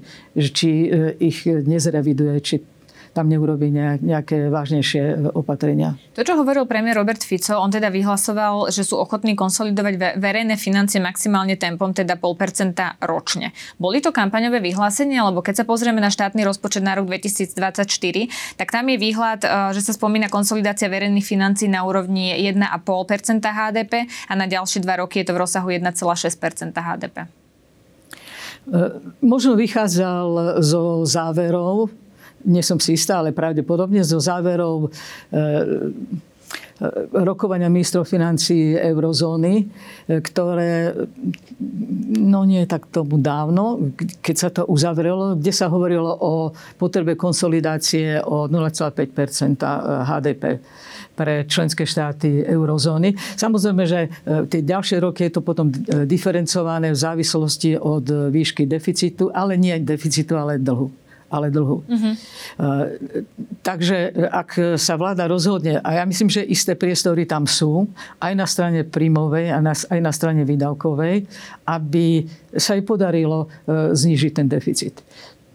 či 0.53 0.69
e, 0.85 0.87
ich 1.21 1.45
nezreviduje, 1.45 2.35
či 2.41 2.55
tam 3.19 3.27
neurobí 3.27 3.67
nejaké 3.75 4.47
vážnejšie 4.47 5.03
e, 5.03 5.13
opatrenia. 5.35 5.99
To, 6.15 6.23
čo 6.23 6.39
hovoril 6.39 6.63
premiér 6.63 7.03
Robert 7.03 7.19
Fico, 7.19 7.59
on 7.59 7.67
teda 7.67 7.91
vyhlasoval, 7.91 8.71
že 8.71 8.87
sú 8.87 8.95
ochotní 8.95 9.35
konsolidovať 9.35 10.15
verejné 10.15 10.55
financie 10.55 11.03
maximálne 11.03 11.59
tempom, 11.59 11.91
teda 11.91 12.15
0,5% 12.15 13.03
ročne. 13.03 13.51
Boli 13.75 13.99
to 13.99 14.15
kampaňové 14.15 14.63
vyhlásenia, 14.63 15.27
lebo 15.27 15.43
keď 15.43 15.63
sa 15.63 15.65
pozrieme 15.67 15.99
na 15.99 16.07
štátny 16.07 16.47
rozpočet 16.47 16.79
na 16.79 16.95
rok 16.95 17.11
2024, 17.11 17.83
tak 18.55 18.71
tam 18.71 18.87
je 18.87 18.95
výhľad, 18.95 19.43
e, 19.43 19.47
že 19.75 19.83
sa 19.83 19.91
spomína 19.91 20.31
konsolidácia 20.31 20.87
verejných 20.87 21.27
financí 21.27 21.67
na 21.67 21.83
úrovni 21.83 22.31
1,5% 22.39 23.43
HDP 23.43 24.07
a 24.31 24.33
na 24.39 24.47
ďalšie 24.47 24.79
dva 24.79 25.03
roky 25.03 25.19
je 25.19 25.27
to 25.27 25.35
v 25.35 25.43
rozsahu 25.43 25.67
1,6% 25.75 26.71
HDP. 26.71 27.27
E, 28.69 28.79
možno 29.19 29.59
vychádzal 29.59 30.61
zo 30.63 31.03
záverov 31.03 31.91
nie 32.45 32.63
som 32.63 32.79
si 32.79 32.95
istá, 32.95 33.19
ale 33.19 33.35
pravdepodobne 33.35 33.99
zo 34.05 34.19
záverov 34.21 34.87
e, 34.87 34.89
e, 34.89 35.39
rokovania 37.11 37.67
ministrov 37.67 38.07
financí 38.07 38.79
eurozóny, 38.79 39.53
e, 39.59 39.63
ktoré 40.23 40.95
no 42.15 42.47
nie 42.47 42.63
tak 42.63 42.87
tomu 42.87 43.19
dávno, 43.19 43.91
keď 44.23 44.35
sa 44.35 44.49
to 44.53 44.63
uzavrelo, 44.71 45.35
kde 45.35 45.51
sa 45.51 45.67
hovorilo 45.67 46.15
o 46.15 46.55
potrebe 46.79 47.19
konsolidácie 47.19 48.23
o 48.23 48.47
0,5 48.47 49.59
HDP 50.07 50.43
pre 51.19 51.43
členské 51.43 51.83
štáty 51.83 52.47
eurozóny. 52.47 53.11
Samozrejme, 53.35 53.83
že 53.83 54.07
tie 54.47 54.63
ďalšie 54.63 55.03
roky 55.03 55.27
je 55.27 55.35
to 55.35 55.43
potom 55.43 55.67
diferencované 56.07 56.95
v 56.95 57.01
závislosti 57.03 57.75
od 57.75 58.31
výšky 58.31 58.63
deficitu, 58.63 59.27
ale 59.27 59.59
nie 59.59 59.75
deficitu, 59.83 60.39
ale 60.39 60.55
dlhu 60.63 61.08
ale 61.29 61.53
dlhu. 61.53 61.85
Uh-huh. 61.85 62.13
Takže 63.61 64.13
ak 64.29 64.77
sa 64.81 64.97
vláda 64.97 65.29
rozhodne, 65.29 65.77
a 65.81 66.01
ja 66.01 66.03
myslím, 66.03 66.29
že 66.29 66.41
isté 66.41 66.73
priestory 66.73 67.29
tam 67.29 67.45
sú, 67.45 67.85
aj 68.17 68.33
na 68.33 68.49
strane 68.49 68.81
príjmovej, 68.85 69.53
aj 69.89 69.99
na 70.01 70.13
strane 70.13 70.43
výdavkovej, 70.43 71.29
aby 71.69 72.25
sa 72.57 72.73
jej 72.73 72.81
podarilo 72.81 73.45
e, 73.45 73.93
znižiť 73.93 74.31
ten 74.33 74.47
deficit. 74.49 75.05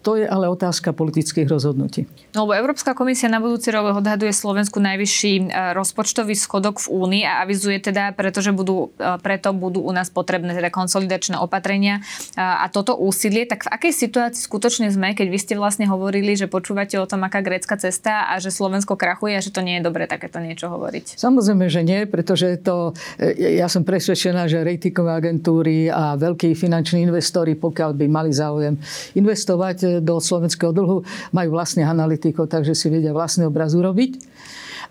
To 0.04 0.20
je 0.20 0.28
ale 0.28 0.52
otázka 0.52 0.92
politických 0.92 1.48
rozhodnutí. 1.48 2.04
No, 2.36 2.44
lebo 2.44 2.52
Európska 2.60 2.92
komisia 2.92 3.32
na 3.32 3.40
budúci 3.40 3.72
rok 3.72 4.04
odhaduje 4.04 4.36
Slovensku 4.36 4.76
najvyšší 4.76 5.32
e, 5.48 5.72
rozpočtový 5.72 6.36
schodok 6.36 6.84
v 6.84 6.92
Únii 6.92 7.24
a 7.24 7.40
avizuje 7.40 7.80
teda, 7.80 8.12
pretože 8.12 8.52
budú, 8.52 8.92
e, 9.00 9.16
preto 9.24 9.56
budú 9.56 9.80
u 9.80 9.92
nás 9.96 10.12
potrebné 10.12 10.52
teda 10.52 10.68
konsolidačné 10.68 11.40
opatrenia 11.40 12.04
e, 12.04 12.36
a 12.36 12.68
toto 12.68 13.00
úsilie. 13.00 13.48
Tak 13.48 13.64
v 13.64 13.72
akej 13.72 13.92
situácii 13.96 14.44
skutočne 14.44 14.92
sme, 14.92 15.16
keď 15.16 15.26
vy 15.32 15.38
ste 15.40 15.54
vlastne 15.56 15.88
hovorili, 15.88 16.36
že 16.36 16.52
počúvate 16.52 17.00
o 17.00 17.08
tom, 17.08 17.24
aká 17.24 17.40
grécka 17.40 17.80
cesta 17.80 18.28
a 18.28 18.36
že 18.36 18.52
Slovensko 18.52 19.00
krachuje 19.00 19.40
a 19.40 19.40
že 19.40 19.56
to 19.56 19.64
nie 19.64 19.80
je 19.80 19.88
dobre 19.88 20.04
takéto 20.04 20.36
niečo 20.36 20.68
hovoriť? 20.68 21.16
Samozrejme, 21.16 21.72
že 21.72 21.80
nie, 21.80 22.04
pretože 22.04 22.60
to, 22.60 22.92
ja 23.40 23.72
som 23.72 23.88
presvedčená, 23.88 24.52
že 24.52 24.60
rejtikové 24.60 25.16
agentúry 25.16 25.88
a 25.88 26.20
veľkí 26.20 26.52
finanční 26.52 27.08
investori, 27.08 27.56
pokiaľ 27.56 27.90
by 27.96 28.06
mali 28.12 28.30
záujem 28.36 28.76
investovať 29.16 29.93
do 30.00 30.18
slovenského 30.18 30.72
dlhu, 30.72 31.04
majú 31.30 31.48
vlastne 31.52 31.84
analytikov, 31.84 32.48
takže 32.48 32.72
si 32.72 32.88
vedia 32.88 33.12
vlastný 33.12 33.46
obraz 33.46 33.74
urobiť. 33.76 34.18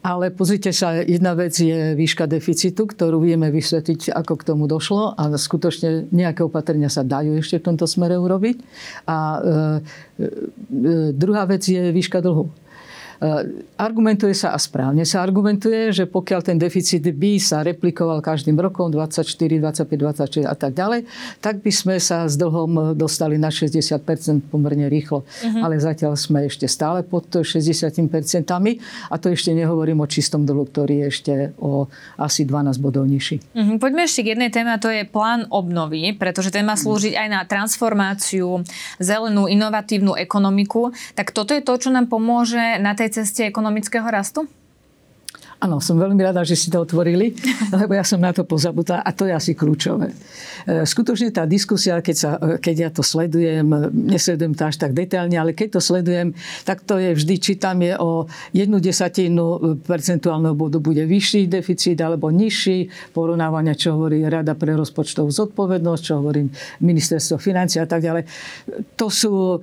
Ale 0.03 0.35
pozrite 0.35 0.75
sa, 0.75 0.99
jedna 0.99 1.31
vec 1.31 1.55
je 1.55 1.95
výška 1.95 2.27
deficitu, 2.27 2.83
ktorú 2.83 3.23
vieme 3.23 3.47
vysvetliť, 3.47 4.11
ako 4.11 4.33
k 4.35 4.47
tomu 4.51 4.67
došlo 4.67 5.15
a 5.15 5.31
skutočne 5.31 6.11
nejaké 6.11 6.43
opatrenia 6.43 6.91
sa 6.91 7.07
dajú 7.07 7.39
ešte 7.39 7.63
v 7.63 7.71
tomto 7.71 7.87
smere 7.87 8.19
urobiť. 8.19 8.59
A 9.07 9.15
e, 9.15 9.39
e, 10.19 10.27
druhá 11.15 11.47
vec 11.47 11.63
je 11.63 11.95
výška 11.95 12.19
dlhu. 12.19 12.51
Eh, 13.23 13.63
argumentuje 13.79 14.35
sa 14.35 14.51
a 14.51 14.59
správne 14.59 15.07
sa 15.07 15.23
argumentuje, 15.23 15.95
že 15.95 16.03
pokiaľ 16.03 16.43
ten 16.43 16.59
deficit 16.59 16.99
by 17.07 17.39
sa 17.39 17.63
replikoval 17.63 18.19
každým 18.19 18.59
rokom 18.59 18.91
24, 18.91 19.63
25, 19.63 20.43
26 20.43 20.43
a 20.43 20.51
tak 20.51 20.75
ďalej, 20.75 21.07
tak 21.39 21.63
by 21.63 21.71
sme 21.71 21.95
sa 22.03 22.27
s 22.27 22.35
dlhom 22.35 22.91
dostali 22.99 23.39
na 23.39 23.47
60% 23.47 24.51
pomerne 24.51 24.91
rýchlo. 24.91 25.23
Uh-huh. 25.23 25.63
Ale 25.63 25.79
zatiaľ 25.79 26.19
sme 26.19 26.51
ešte 26.51 26.67
stále 26.67 26.99
pod 27.07 27.31
60%. 27.31 27.95
A 29.07 29.15
to 29.15 29.31
ešte 29.31 29.55
nehovorím 29.55 30.03
o 30.03 30.07
čistom 30.07 30.43
dlhu, 30.43 30.67
ktorý 30.67 31.07
je 31.07 31.07
ešte 31.07 31.33
o 31.63 31.87
asi 32.19 32.43
12 32.43 32.75
bodov 32.83 33.07
nižší. 33.07 33.39
Uh-huh. 33.55 33.79
Poďme 33.79 34.03
ešte 34.03 34.27
k 34.27 34.35
jednej 34.35 34.51
téme, 34.51 34.75
a 34.75 34.83
to 34.83 34.91
je 34.91 35.07
plán 35.07 35.47
obnovy, 35.47 36.11
pretože 36.11 36.51
ten 36.51 36.67
má 36.67 36.75
slúžiť 36.75 37.15
aj 37.15 37.27
na 37.31 37.39
transformáciu, 37.47 38.67
zelenú, 38.99 39.47
inovatívnu 39.47 40.11
ekonomiku. 40.19 40.91
Tak 41.15 41.31
toto 41.31 41.55
je 41.55 41.63
to, 41.63 41.79
čo 41.79 41.87
nám 41.87 42.11
pomôže 42.11 42.59
na 42.83 42.91
tej 42.91 43.12
ceste 43.13 43.45
ekonomického 43.45 44.09
rastu? 44.09 44.49
Áno, 45.63 45.79
som 45.79 45.95
veľmi 45.95 46.19
rada, 46.19 46.43
že 46.43 46.59
si 46.59 46.67
to 46.67 46.83
otvorili, 46.83 47.31
lebo 47.79 47.95
ja 47.95 48.03
som 48.03 48.19
na 48.19 48.35
to 48.35 48.43
pozabudla 48.43 48.99
a 48.99 49.09
to 49.15 49.23
je 49.23 49.31
asi 49.31 49.55
kľúčové. 49.55 50.11
E, 50.11 50.83
skutočne 50.83 51.31
tá 51.31 51.47
diskusia, 51.47 52.03
keď, 52.03 52.15
sa, 52.19 52.35
e, 52.35 52.59
keď 52.59 52.75
ja 52.75 52.89
to 52.91 52.99
sledujem, 52.99 53.63
nesledujem 53.95 54.59
to 54.59 54.67
až 54.67 54.75
tak 54.75 54.91
detailne, 54.91 55.39
ale 55.39 55.55
keď 55.55 55.79
to 55.79 55.81
sledujem, 55.81 56.35
tak 56.67 56.83
to 56.83 56.99
je 56.99 57.15
vždy, 57.15 57.35
či 57.39 57.55
tam 57.55 57.79
je 57.79 57.95
o 57.95 58.27
jednu 58.51 58.83
desatinu 58.83 59.79
percentuálneho 59.87 60.51
bodu 60.51 60.83
bude 60.83 61.07
vyšší 61.07 61.47
deficit 61.47 61.95
alebo 62.03 62.27
nižší, 62.27 62.91
porovnávania, 63.15 63.79
čo 63.79 63.95
hovorí 63.95 64.19
Rada 64.27 64.59
pre 64.59 64.75
rozpočtovú 64.75 65.31
zodpovednosť, 65.31 66.01
čo 66.03 66.19
hovorí 66.19 66.43
Ministerstvo 66.83 67.39
financí 67.39 67.79
a 67.79 67.87
tak 67.87 68.03
ďalej. 68.03 68.27
To 68.99 69.07
sú 69.07 69.31
e, 69.55 69.59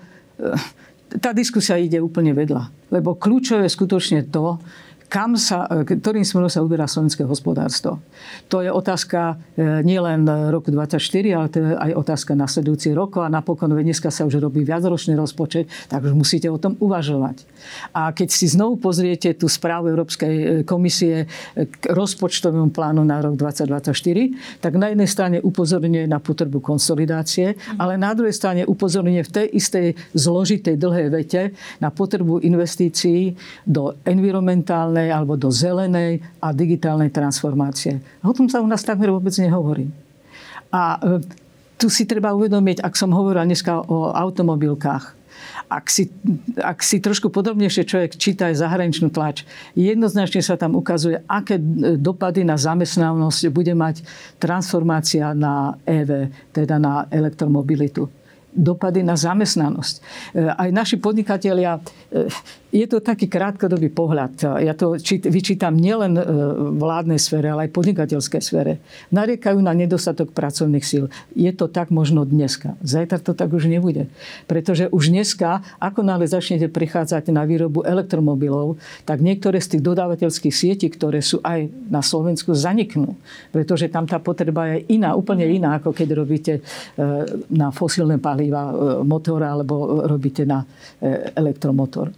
tá 1.19 1.35
diskusia 1.35 1.81
ide 1.81 1.99
úplne 1.99 2.31
vedľa. 2.31 2.93
Lebo 2.95 3.19
kľúčové 3.19 3.67
je 3.67 3.75
skutočne 3.75 4.21
to, 4.31 4.63
kam 5.11 5.35
sa, 5.35 5.67
ktorým 5.67 6.23
smerom 6.23 6.47
sa 6.47 6.63
uberá 6.63 6.87
slovenské 6.87 7.27
hospodárstvo. 7.27 7.99
To 8.47 8.63
je 8.63 8.71
otázka 8.71 9.43
e, 9.59 9.83
nielen 9.83 10.23
roku 10.55 10.71
24, 10.71 11.03
ale 11.35 11.47
to 11.51 11.59
je 11.59 11.75
aj 11.75 11.93
otázka 11.99 12.39
nasledujúcich 12.39 12.95
rokov 12.95 13.27
a 13.27 13.29
napokon 13.29 13.75
dneska 13.75 14.15
sa 14.15 14.23
už 14.23 14.39
robí 14.39 14.63
viacročný 14.63 15.19
rozpočet, 15.19 15.67
tak 15.91 16.07
už 16.07 16.15
musíte 16.15 16.47
o 16.47 16.63
tom 16.63 16.79
uvažovať. 16.79 17.43
A 17.91 18.15
keď 18.15 18.29
si 18.31 18.47
znovu 18.47 18.79
pozriete 18.79 19.35
tú 19.35 19.51
správu 19.51 19.91
Európskej 19.91 20.35
e, 20.39 20.45
komisie 20.63 21.27
k 21.59 21.83
rozpočtovému 21.91 22.71
plánu 22.71 23.03
na 23.03 23.19
rok 23.19 23.35
2024, 23.35 24.63
tak 24.63 24.79
na 24.79 24.95
jednej 24.95 25.11
strane 25.11 25.37
upozorňuje 25.43 26.07
na 26.07 26.23
potrebu 26.23 26.63
konsolidácie, 26.63 27.59
ale 27.83 27.99
na 27.99 28.15
druhej 28.15 28.33
strane 28.33 28.63
upozorňuje 28.63 29.23
v 29.27 29.31
tej 29.35 29.47
istej 29.59 29.87
zložitej 30.15 30.79
dlhej 30.79 31.09
vete 31.11 31.43
na 31.83 31.91
potrebu 31.91 32.39
investícií 32.47 33.35
do 33.67 33.99
environmentálnej 34.07 35.00
digitálnej 35.01 35.09
alebo 35.09 35.37
do 35.37 35.49
zelenej 35.49 36.21
a 36.41 36.53
digitálnej 36.53 37.11
transformácie. 37.11 38.01
O 38.21 38.33
tom 38.37 38.49
sa 38.49 38.61
u 38.61 38.69
nás 38.69 38.85
takmer 38.85 39.09
vôbec 39.09 39.33
nehovorí. 39.41 39.89
A 40.71 41.01
e, 41.01 41.25
tu 41.81 41.89
si 41.89 42.05
treba 42.05 42.37
uvedomiť, 42.37 42.85
ak 42.85 42.95
som 42.95 43.11
hovoril 43.17 43.49
dneska 43.49 43.89
o 43.89 44.13
automobilkách, 44.13 45.17
ak 45.71 45.87
si, 45.87 46.11
ak 46.59 46.83
si 46.83 46.99
trošku 46.99 47.31
podrobnejšie 47.31 47.87
človek 47.87 48.19
číta 48.19 48.51
aj 48.51 48.61
zahraničnú 48.61 49.09
tlač, 49.09 49.47
jednoznačne 49.79 50.43
sa 50.43 50.59
tam 50.59 50.75
ukazuje, 50.77 51.23
aké 51.31 51.57
dopady 51.97 52.43
na 52.43 52.59
zamestnanosť 52.59 53.49
bude 53.55 53.73
mať 53.73 54.03
transformácia 54.43 55.31
na 55.33 55.79
EV, 55.87 56.29
teda 56.53 56.77
na 56.77 57.07
elektromobilitu 57.09 58.11
dopady 58.51 59.07
na 59.07 59.15
zamestnanosť. 59.15 59.95
E, 60.35 60.43
aj 60.51 60.69
naši 60.75 60.97
podnikatelia 60.99 61.79
e, 62.11 62.27
je 62.71 62.87
to 62.87 63.03
taký 63.03 63.27
krátkodobý 63.27 63.91
pohľad. 63.91 64.63
Ja 64.63 64.79
to 64.79 64.95
vyčítam 65.27 65.75
nielen 65.75 66.15
e, 66.19 66.23
vládnej 66.79 67.19
sfére, 67.19 67.51
ale 67.51 67.67
aj 67.67 67.75
podnikateľskej 67.75 68.43
sfére. 68.43 68.79
Nariekajú 69.11 69.59
na 69.59 69.75
nedostatok 69.75 70.31
pracovných 70.35 70.87
síl. 70.87 71.11
Je 71.35 71.51
to 71.55 71.67
tak 71.67 71.91
možno 71.91 72.23
dneska. 72.27 72.79
Zajtra 72.83 73.23
to 73.23 73.35
tak 73.35 73.51
už 73.51 73.67
nebude. 73.71 74.07
Pretože 74.47 74.87
už 74.91 75.11
dneska, 75.11 75.63
ako 75.83 76.07
náhle 76.07 76.27
začnete 76.31 76.71
prichádzať 76.71 77.31
na 77.35 77.43
výrobu 77.43 77.83
elektromobilov, 77.83 78.79
tak 79.03 79.19
niektoré 79.19 79.59
z 79.59 79.79
tých 79.79 79.83
dodávateľských 79.87 80.55
sietí, 80.55 80.87
ktoré 80.91 81.23
sú 81.23 81.43
aj 81.43 81.71
na 81.91 82.03
Slovensku, 82.03 82.55
zaniknú. 82.55 83.19
Pretože 83.51 83.91
tam 83.91 84.07
tá 84.07 84.23
potreba 84.23 84.79
je 84.79 84.95
iná, 84.95 85.19
úplne 85.19 85.47
iná, 85.47 85.83
ako 85.83 85.91
keď 85.91 86.09
robíte 86.15 86.53
na 87.51 87.75
fosílne 87.75 88.19
paliva 88.23 88.40
paliva 88.41 88.73
motor 89.05 89.45
alebo 89.45 90.01
robíte 90.09 90.49
na 90.49 90.65
elektromotor. 91.37 92.09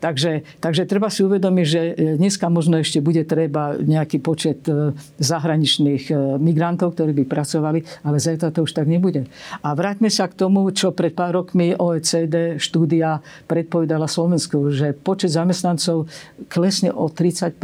Takže, 0.00 0.46
takže 0.60 0.88
treba 0.88 1.12
si 1.12 1.24
uvedomiť, 1.24 1.66
že 1.66 1.82
e, 1.82 1.92
dneska 2.16 2.48
možno 2.48 2.80
ešte 2.80 3.04
bude 3.04 3.24
treba 3.26 3.76
nejaký 3.76 4.20
počet 4.22 4.64
e, 4.66 4.96
zahraničných 5.20 6.04
e, 6.08 6.14
migrantov, 6.40 6.96
ktorí 6.96 7.12
by 7.12 7.24
pracovali, 7.28 8.06
ale 8.06 8.16
zajtra 8.16 8.54
to 8.54 8.64
už 8.64 8.72
tak 8.72 8.88
nebude. 8.88 9.28
A 9.60 9.68
vráťme 9.76 10.08
sa 10.08 10.28
k 10.30 10.38
tomu, 10.38 10.68
čo 10.72 10.94
pred 10.94 11.12
pár 11.12 11.42
rokmi 11.42 11.76
OECD 11.76 12.56
štúdia 12.56 13.20
predpovedala 13.50 14.08
Slovensku, 14.08 14.72
že 14.72 14.96
počet 14.96 15.34
zamestnancov 15.34 16.08
klesne 16.48 16.94
o 16.94 17.08
30 17.08 17.56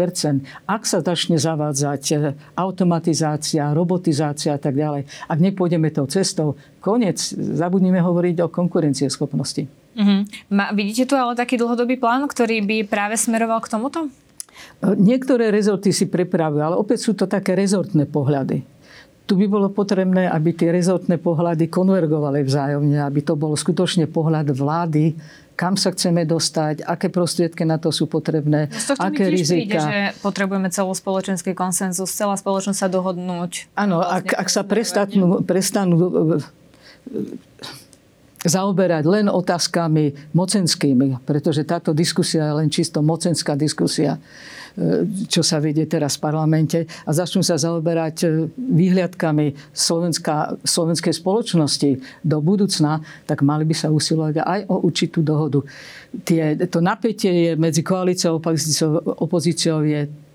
Ak 0.69 0.85
sa 0.85 1.01
začne 1.01 1.41
zavádzať 1.41 2.35
automatizácia, 2.59 3.73
robotizácia 3.73 4.57
a 4.57 4.61
tak 4.61 4.77
ďalej, 4.77 5.09
ak 5.29 5.39
nepôjdeme 5.39 5.89
tou 5.93 6.07
cestou, 6.07 6.57
koniec, 6.81 7.19
zabudnime 7.35 7.99
hovoriť 7.99 8.37
o 8.45 8.53
konkurencieschopnosti. 8.53 9.86
Mm-hmm. 9.97 10.21
Ma, 10.53 10.71
vidíte 10.77 11.09
tu 11.09 11.15
ale 11.17 11.33
taký 11.33 11.57
dlhodobý 11.57 11.97
plán, 11.97 12.29
ktorý 12.29 12.61
by 12.61 12.77
práve 12.85 13.17
smeroval 13.17 13.65
k 13.65 13.73
tomuto? 13.73 14.13
Niektoré 14.85 15.49
rezorty 15.49 15.93
si 15.93 16.05
prepravujú, 16.05 16.61
ale 16.61 16.77
opäť 16.77 17.09
sú 17.09 17.13
to 17.17 17.25
také 17.25 17.57
rezortné 17.57 18.05
pohľady. 18.05 18.61
Tu 19.27 19.35
by 19.35 19.51
bolo 19.51 19.69
potrebné, 19.75 20.31
aby 20.31 20.55
tie 20.55 20.71
rezortné 20.71 21.19
pohľady 21.19 21.67
konvergovali 21.67 22.47
vzájomne, 22.47 23.03
aby 23.03 23.21
to 23.27 23.35
bol 23.35 23.59
skutočne 23.59 24.07
pohľad 24.07 24.55
vlády, 24.55 25.19
kam 25.59 25.75
sa 25.75 25.91
chceme 25.91 26.23
dostať, 26.29 26.85
aké 26.85 27.09
prostriedky 27.09 27.65
na 27.65 27.81
to 27.81 27.91
sú 27.91 28.07
potrebné, 28.07 28.69
no 28.71 28.95
aké 29.01 29.27
rizika. 29.27 29.81
Príde, 29.81 29.81
že 29.83 29.99
potrebujeme 30.21 30.69
celospoločenský 30.69 31.57
konsenzus, 31.57 32.13
celá 32.13 32.37
spoločnosť 32.37 32.79
sa 32.79 32.89
dohodnúť. 32.93 33.73
Áno, 33.75 34.05
vlastne 34.05 34.37
ak, 34.37 34.47
ak 34.47 34.49
sa 34.53 34.63
prestanú, 34.63 35.41
prestanú 35.43 35.97
zaoberať 38.45 39.05
len 39.09 39.27
otázkami 39.33 40.35
mocenskými, 40.37 41.25
pretože 41.25 41.65
táto 41.65 41.97
diskusia 41.97 42.45
je 42.47 42.59
len 42.61 42.69
čisto 42.69 43.01
mocenská 43.01 43.57
diskusia, 43.57 44.21
e, 44.77 45.09
čo 45.27 45.41
sa 45.41 45.57
vedie 45.57 45.89
teraz 45.89 46.21
v 46.21 46.25
parlamente 46.29 46.79
a 46.85 47.11
začnú 47.17 47.41
sa 47.41 47.57
zaoberať 47.57 48.17
e, 48.23 48.27
výhľadkami 48.55 49.73
Slovenska, 49.73 50.61
slovenskej 50.61 51.17
spoločnosti 51.17 51.91
do 52.21 52.39
budúcna, 52.45 53.01
tak 53.25 53.41
mali 53.41 53.65
by 53.65 53.75
sa 53.75 53.89
usilovať 53.89 54.45
aj 54.45 54.61
o 54.69 54.85
určitú 54.85 55.25
dohodu. 55.25 55.65
Tie, 56.23 56.69
to 56.69 56.85
napätie 56.85 57.33
je 57.33 57.53
medzi 57.57 57.81
koalíciou 57.81 58.37
a 58.37 58.41
opozíciou, 59.17 59.81
je 59.85 60.26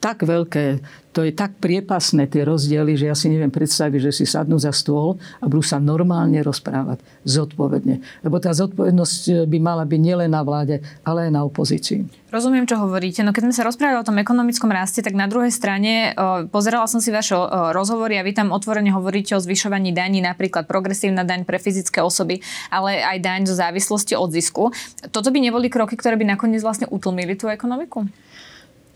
tak 0.00 0.22
veľké, 0.22 0.80
to 1.16 1.24
je 1.24 1.32
tak 1.32 1.56
priepasné 1.56 2.28
tie 2.28 2.44
rozdiely, 2.44 2.92
že 2.92 3.08
ja 3.08 3.16
si 3.16 3.32
neviem 3.32 3.48
predstaviť, 3.48 4.12
že 4.12 4.12
si 4.12 4.24
sadnú 4.28 4.60
za 4.60 4.68
stôl 4.68 5.16
a 5.40 5.48
budú 5.48 5.64
sa 5.64 5.80
normálne 5.80 6.36
rozprávať 6.44 7.00
zodpovedne. 7.24 8.04
Lebo 8.20 8.36
tá 8.36 8.52
zodpovednosť 8.52 9.22
eh, 9.32 9.34
by 9.48 9.58
mala 9.58 9.88
byť 9.88 9.96
nielen 9.96 10.28
na 10.28 10.44
vláde, 10.44 10.84
ale 11.08 11.28
aj 11.28 11.32
na 11.32 11.40
opozícii. 11.48 12.04
Rozumiem, 12.28 12.68
čo 12.68 12.76
hovoríte. 12.76 13.24
No 13.24 13.32
keď 13.32 13.48
sme 13.48 13.56
sa 13.56 13.64
rozprávali 13.64 13.96
o 13.96 14.04
tom 14.04 14.20
ekonomickom 14.20 14.68
raste, 14.68 15.00
tak 15.00 15.16
na 15.16 15.24
druhej 15.24 15.48
strane 15.48 16.12
eh, 16.12 16.44
pozerala 16.52 16.84
som 16.84 17.00
si 17.00 17.08
vaše 17.08 17.32
o, 17.32 17.72
rozhovory 17.72 18.20
a 18.20 18.26
vy 18.26 18.36
tam 18.36 18.52
otvorene 18.52 18.92
hovoríte 18.92 19.32
o 19.32 19.40
zvyšovaní 19.40 19.96
daní, 19.96 20.20
napríklad 20.20 20.68
progresívna 20.68 21.24
daň 21.24 21.48
pre 21.48 21.56
fyzické 21.56 22.04
osoby, 22.04 22.44
ale 22.68 23.00
aj 23.00 23.18
daň 23.24 23.40
zo 23.48 23.56
závislosti 23.56 24.12
od 24.12 24.28
zisku. 24.36 24.68
Toto 25.08 25.32
by 25.32 25.40
neboli 25.40 25.72
kroky, 25.72 25.96
ktoré 25.96 26.20
by 26.20 26.28
nakoniec 26.28 26.60
vlastne 26.60 26.84
utlmili 26.92 27.40
tú 27.40 27.48
ekonomiku? 27.48 28.04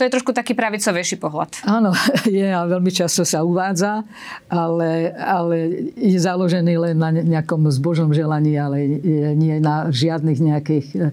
To 0.00 0.08
je 0.08 0.16
trošku 0.16 0.32
taký 0.32 0.56
pravicovejší 0.56 1.20
pohľad. 1.20 1.60
Áno, 1.68 1.92
je 2.24 2.48
a 2.48 2.64
veľmi 2.64 2.88
často 2.88 3.20
sa 3.20 3.44
uvádza, 3.44 4.00
ale, 4.48 5.12
ale 5.12 5.56
je 5.92 6.16
založený 6.16 6.72
len 6.88 6.96
na 6.96 7.12
nejakom 7.12 7.68
zbožnom 7.68 8.08
želaní, 8.08 8.56
ale 8.56 8.80
nie 9.36 9.60
na 9.60 9.92
žiadnych 9.92 10.40
nejakých 10.40 10.86
e, 10.88 10.96
e, 10.96 11.04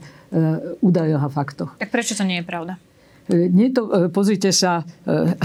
údajoch 0.80 1.20
a 1.20 1.28
faktoch. 1.28 1.72
Tak 1.76 1.92
prečo 1.92 2.16
to 2.16 2.24
nie 2.24 2.40
je 2.40 2.48
pravda? 2.48 2.80
E, 3.28 3.52
nie 3.52 3.76
to, 3.76 4.08
pozrite 4.08 4.56
sa, 4.56 4.88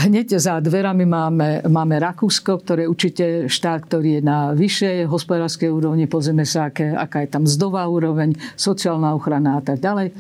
hneď 0.06 0.38
za 0.38 0.62
dverami 0.62 1.02
máme, 1.02 1.66
máme 1.66 1.98
Rakúsko, 1.98 2.62
ktoré 2.62 2.86
je 2.86 2.92
určite 2.94 3.24
štát, 3.50 3.90
ktorý 3.90 4.08
je 4.08 4.22
na 4.22 4.54
vyššej 4.54 5.10
hospodárskej 5.10 5.66
úrovni. 5.66 6.06
Pozrieme 6.06 6.46
sa, 6.46 6.70
aké, 6.70 6.94
aká 6.94 7.26
je 7.26 7.34
tam 7.34 7.42
mzdová 7.42 7.90
úroveň, 7.90 8.38
sociálna 8.54 9.18
ochrana 9.18 9.58
a 9.58 9.62
tak 9.66 9.82
ďalej. 9.82 10.14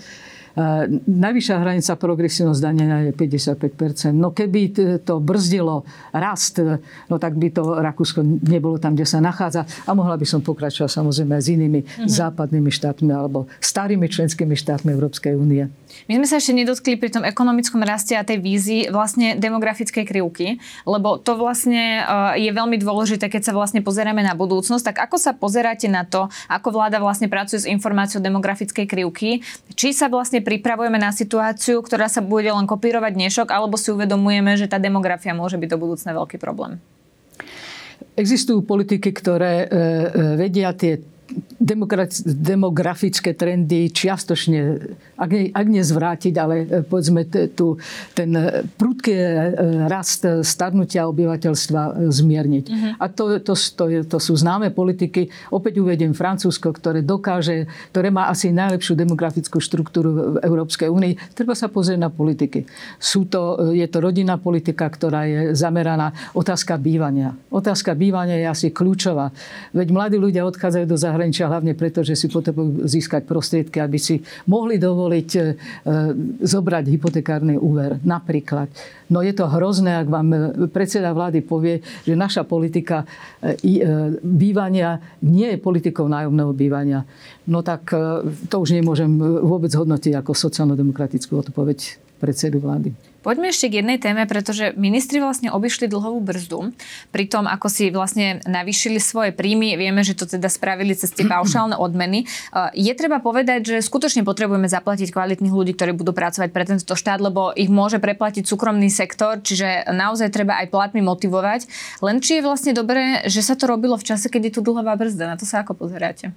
Najvyššia 1.08 1.56
hranica 1.56 1.92
progresívnosť 1.96 2.60
dania 2.60 3.08
je 3.08 3.12
55%. 3.16 4.12
No 4.12 4.36
keby 4.36 4.60
to 5.00 5.16
brzdilo 5.16 5.88
rast, 6.12 6.60
no 7.08 7.16
tak 7.16 7.40
by 7.40 7.48
to 7.48 7.62
Rakúsko 7.80 8.20
nebolo 8.24 8.76
tam, 8.76 8.92
kde 8.92 9.08
sa 9.08 9.24
nachádza. 9.24 9.64
A 9.88 9.96
mohla 9.96 10.20
by 10.20 10.26
som 10.28 10.44
pokračovať 10.44 10.92
samozrejme 10.92 11.34
s 11.40 11.48
inými 11.48 11.80
mm-hmm. 11.80 12.08
západnými 12.08 12.68
štátmi 12.68 13.08
alebo 13.08 13.48
starými 13.64 14.04
členskými 14.12 14.52
štátmi 14.52 14.92
Európskej 14.92 15.32
únie. 15.32 15.72
My 16.08 16.20
sme 16.20 16.26
sa 16.26 16.40
ešte 16.40 16.56
nedotkli 16.56 16.96
pri 16.96 17.12
tom 17.12 17.24
ekonomickom 17.24 17.80
raste 17.84 18.16
a 18.16 18.24
tej 18.24 18.40
vízii 18.40 18.88
vlastne 18.88 19.36
demografickej 19.36 20.04
krivky, 20.08 20.56
lebo 20.88 21.20
to 21.20 21.36
vlastne 21.36 22.02
eh, 22.02 22.48
je 22.48 22.50
veľmi 22.52 22.76
dôležité, 22.80 23.28
keď 23.28 23.52
sa 23.52 23.56
vlastne 23.56 23.80
pozeráme 23.84 24.20
na 24.24 24.36
budúcnosť. 24.36 24.92
Tak 24.92 24.96
ako 25.08 25.16
sa 25.16 25.32
pozeráte 25.36 25.86
na 25.88 26.04
to, 26.04 26.28
ako 26.48 26.68
vláda 26.74 26.98
vlastne 26.98 27.28
pracuje 27.28 27.64
s 27.64 27.70
informáciou 27.70 28.20
demografickej 28.20 28.86
krivky? 28.88 29.44
Či 29.72 29.94
sa 29.96 30.08
vlastne 30.12 30.41
pripravujeme 30.42 30.98
na 30.98 31.14
situáciu, 31.14 31.80
ktorá 31.80 32.10
sa 32.10 32.20
bude 32.20 32.50
len 32.50 32.66
kopírovať 32.66 33.12
dnešok, 33.14 33.48
alebo 33.54 33.78
si 33.78 33.94
uvedomujeme, 33.94 34.58
že 34.58 34.66
tá 34.66 34.82
demografia 34.82 35.32
môže 35.32 35.56
byť 35.56 35.68
do 35.70 35.78
budúcna 35.78 36.10
veľký 36.12 36.36
problém? 36.42 36.82
Existujú 38.18 38.66
politiky, 38.66 39.14
ktoré 39.14 39.54
eh, 39.62 39.66
eh, 39.66 40.36
vedia 40.36 40.74
tie 40.74 41.00
demografické 42.26 43.32
trendy 43.32 43.88
čiastočne, 43.90 44.60
ak, 45.16 45.30
nie, 45.30 45.48
ak 45.54 45.66
nie 45.70 45.82
zvrátiť, 45.82 46.34
ale 46.38 46.54
e, 46.62 46.66
povedzme 46.82 47.26
tu, 47.54 47.78
ten 48.12 48.30
prudký 48.76 49.14
e, 49.14 49.26
rast 49.86 50.26
starnutia 50.42 51.06
obyvateľstva 51.06 52.10
zmierniť. 52.10 52.64
Uh-huh. 52.66 52.92
A 52.98 53.06
to, 53.08 53.38
to, 53.42 53.54
to, 53.54 53.84
to 54.06 54.18
sú 54.18 54.32
známe 54.34 54.74
politiky. 54.74 55.30
Opäť 55.54 55.78
uvediem 55.82 56.12
Francúzsko, 56.12 56.74
ktoré 56.74 57.00
dokáže, 57.02 57.70
ktoré 57.94 58.12
má 58.12 58.28
asi 58.28 58.52
najlepšiu 58.52 58.94
demografickú 58.98 59.58
štruktúru 59.62 60.36
v 60.36 60.36
Európskej 60.42 60.90
únii. 60.90 61.32
Treba 61.32 61.54
sa 61.54 61.70
pozrieť 61.70 62.00
na 62.02 62.10
politiky. 62.12 62.66
Sú 62.98 63.24
to, 63.26 63.72
je 63.72 63.86
to 63.88 63.98
rodinná 64.02 64.36
politika, 64.36 64.90
ktorá 64.90 65.24
je 65.26 65.40
zameraná 65.54 66.12
otázka 66.34 66.76
bývania. 66.78 67.32
Otázka 67.48 67.94
bývania 67.94 68.36
je 68.42 68.46
asi 68.46 68.68
kľúčová. 68.74 69.30
Veď 69.72 69.88
mladí 69.94 70.16
ľudia 70.18 70.42
odchádzajú 70.44 70.84
do 70.86 70.98
zahraničia 70.98 71.21
zahraničia 71.22 71.46
hlavne 71.46 71.78
preto, 71.78 72.02
že 72.02 72.18
si 72.18 72.26
potrebujú 72.26 72.82
získať 72.82 73.22
prostriedky, 73.22 73.78
aby 73.78 73.94
si 73.94 74.18
mohli 74.50 74.74
dovoliť 74.74 75.30
e, 75.38 75.40
zobrať 76.42 76.84
hypotekárny 76.90 77.54
úver. 77.54 78.02
Napríklad. 78.02 78.66
No 79.06 79.22
je 79.22 79.30
to 79.30 79.46
hrozné, 79.46 80.02
ak 80.02 80.08
vám 80.10 80.28
e, 80.34 80.38
predseda 80.66 81.14
vlády 81.14 81.46
povie, 81.46 81.78
že 82.02 82.18
naša 82.18 82.42
politika 82.42 83.06
e, 83.38 83.54
bývania 84.18 84.98
nie 85.22 85.54
je 85.54 85.62
politikou 85.62 86.10
nájomného 86.10 86.50
bývania. 86.50 87.06
No 87.46 87.62
tak 87.62 87.90
to 88.46 88.56
už 88.62 88.70
nemôžem 88.74 89.10
vôbec 89.42 89.70
hodnotiť 89.74 90.14
ako 90.14 90.30
sociálno-demokratickú 90.34 91.42
odpoveď 91.42 91.98
predsedu 92.22 92.62
vlády. 92.62 93.11
Poďme 93.22 93.54
ešte 93.54 93.70
k 93.70 93.78
jednej 93.80 94.02
téme, 94.02 94.26
pretože 94.26 94.74
ministri 94.74 95.22
vlastne 95.22 95.54
obišli 95.54 95.86
dlhovú 95.86 96.18
brzdu. 96.18 96.74
Pri 97.14 97.30
tom, 97.30 97.46
ako 97.46 97.70
si 97.70 97.94
vlastne 97.94 98.42
navýšili 98.42 98.98
svoje 98.98 99.30
príjmy, 99.30 99.78
vieme, 99.78 100.02
že 100.02 100.18
to 100.18 100.26
teda 100.26 100.50
spravili 100.50 100.98
cez 100.98 101.14
tie 101.14 101.22
paušálne 101.30 101.78
odmeny. 101.78 102.26
Je 102.74 102.90
treba 102.98 103.22
povedať, 103.22 103.78
že 103.78 103.86
skutočne 103.86 104.26
potrebujeme 104.26 104.66
zaplatiť 104.66 105.14
kvalitných 105.14 105.54
ľudí, 105.54 105.78
ktorí 105.78 105.94
budú 105.94 106.10
pracovať 106.10 106.50
pre 106.50 106.66
tento 106.66 106.98
štát, 106.98 107.22
lebo 107.22 107.54
ich 107.54 107.70
môže 107.70 108.02
preplatiť 108.02 108.42
súkromný 108.42 108.90
sektor, 108.90 109.38
čiže 109.38 109.86
naozaj 109.94 110.34
treba 110.34 110.58
aj 110.58 110.74
platmi 110.74 110.98
motivovať. 111.06 111.70
Len 112.02 112.18
či 112.18 112.42
je 112.42 112.46
vlastne 112.46 112.74
dobré, 112.74 113.22
že 113.30 113.38
sa 113.46 113.54
to 113.54 113.70
robilo 113.70 113.94
v 113.94 114.02
čase, 114.02 114.26
keď 114.26 114.50
je 114.50 114.52
tu 114.58 114.60
dlhová 114.66 114.98
brzda. 114.98 115.30
Na 115.30 115.38
to 115.38 115.46
sa 115.46 115.62
ako 115.62 115.78
pozeráte? 115.78 116.34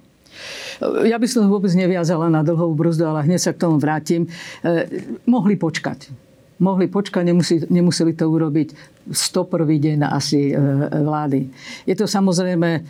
Ja 1.02 1.18
by 1.18 1.26
som 1.26 1.50
vôbec 1.50 1.72
neviazala 1.74 2.30
na 2.30 2.46
dlhovú 2.46 2.78
brzdu, 2.78 3.10
ale 3.10 3.26
hneď 3.26 3.40
sa 3.42 3.50
k 3.50 3.66
tomu 3.66 3.82
vrátim. 3.82 4.30
Eh, 4.62 4.86
mohli 5.26 5.58
počkať 5.58 6.25
mohli 6.56 6.88
počkať, 6.88 7.22
nemuseli, 7.24 7.60
nemuseli 7.68 8.12
to 8.16 8.24
urobiť 8.28 8.96
101. 9.06 9.62
deň 9.62 9.98
asi 10.08 10.50
e, 10.50 10.54
vlády. 11.04 11.46
Je 11.86 11.94
to 11.94 12.10
samozrejme, 12.10 12.70
e, 12.74 12.80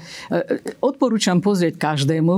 odporúčam 0.81 1.43
pozrieť 1.45 1.77
každému, 1.77 2.37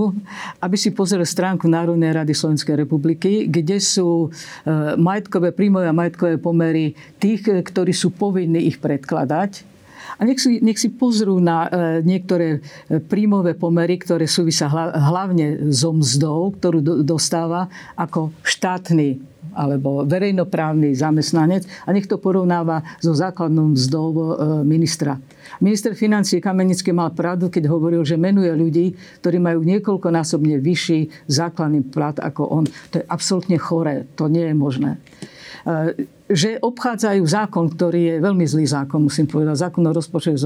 aby 0.58 0.76
si 0.76 0.90
pozrel 0.90 1.22
stránku 1.22 1.70
Národnej 1.70 2.10
rady 2.10 2.34
Slovenskej 2.34 2.74
republiky, 2.74 3.46
kde 3.46 3.78
sú 3.78 4.28
e, 4.28 4.68
majetkové, 4.98 5.54
príjmové 5.54 5.86
a 5.86 5.94
majetkové 5.94 6.40
pomery 6.42 6.96
tých, 7.22 7.46
ktorí 7.46 7.94
sú 7.94 8.10
povinní 8.10 8.66
ich 8.66 8.82
predkladať 8.82 9.78
A 10.18 10.26
nech 10.26 10.42
si, 10.42 10.58
nech 10.58 10.80
si 10.82 10.90
pozrú 10.90 11.38
na 11.38 11.70
niektoré 12.02 12.58
príjmové 13.06 13.54
pomery, 13.54 14.02
ktoré 14.02 14.26
súvisia 14.26 14.66
hlavne 14.90 15.70
so 15.70 15.94
mzdou, 15.94 16.58
ktorú 16.58 17.06
dostáva 17.06 17.70
ako 17.94 18.34
štátny 18.42 19.37
alebo 19.58 20.06
verejnoprávny 20.06 20.94
zamestnanec 20.94 21.66
a 21.82 21.90
nech 21.90 22.06
to 22.06 22.22
porovnáva 22.22 22.86
so 23.02 23.10
základnou 23.10 23.74
mzdou 23.74 24.08
e, 24.14 24.22
ministra. 24.62 25.18
Minister 25.58 25.98
financí 25.98 26.38
Kamenický 26.38 26.94
mal 26.94 27.10
pravdu, 27.10 27.50
keď 27.50 27.66
hovoril, 27.66 28.06
že 28.06 28.14
menuje 28.14 28.54
ľudí, 28.54 28.86
ktorí 29.18 29.42
majú 29.42 29.66
niekoľkonásobne 29.66 30.62
vyšší 30.62 31.26
základný 31.26 31.82
plat 31.90 32.14
ako 32.22 32.46
on. 32.46 32.64
To 32.94 33.02
je 33.02 33.04
absolútne 33.10 33.58
choré. 33.58 34.06
To 34.14 34.30
nie 34.30 34.46
je 34.46 34.54
možné 34.54 34.90
e, 35.66 36.06
že 36.28 36.60
obchádzajú 36.60 37.24
zákon, 37.24 37.72
ktorý 37.72 38.00
je 38.04 38.16
veľmi 38.20 38.44
zlý 38.44 38.68
zákon, 38.68 39.00
musím 39.00 39.24
povedať. 39.24 39.64
Zákon 39.64 39.88
o 39.88 39.96
rozpočte, 39.96 40.36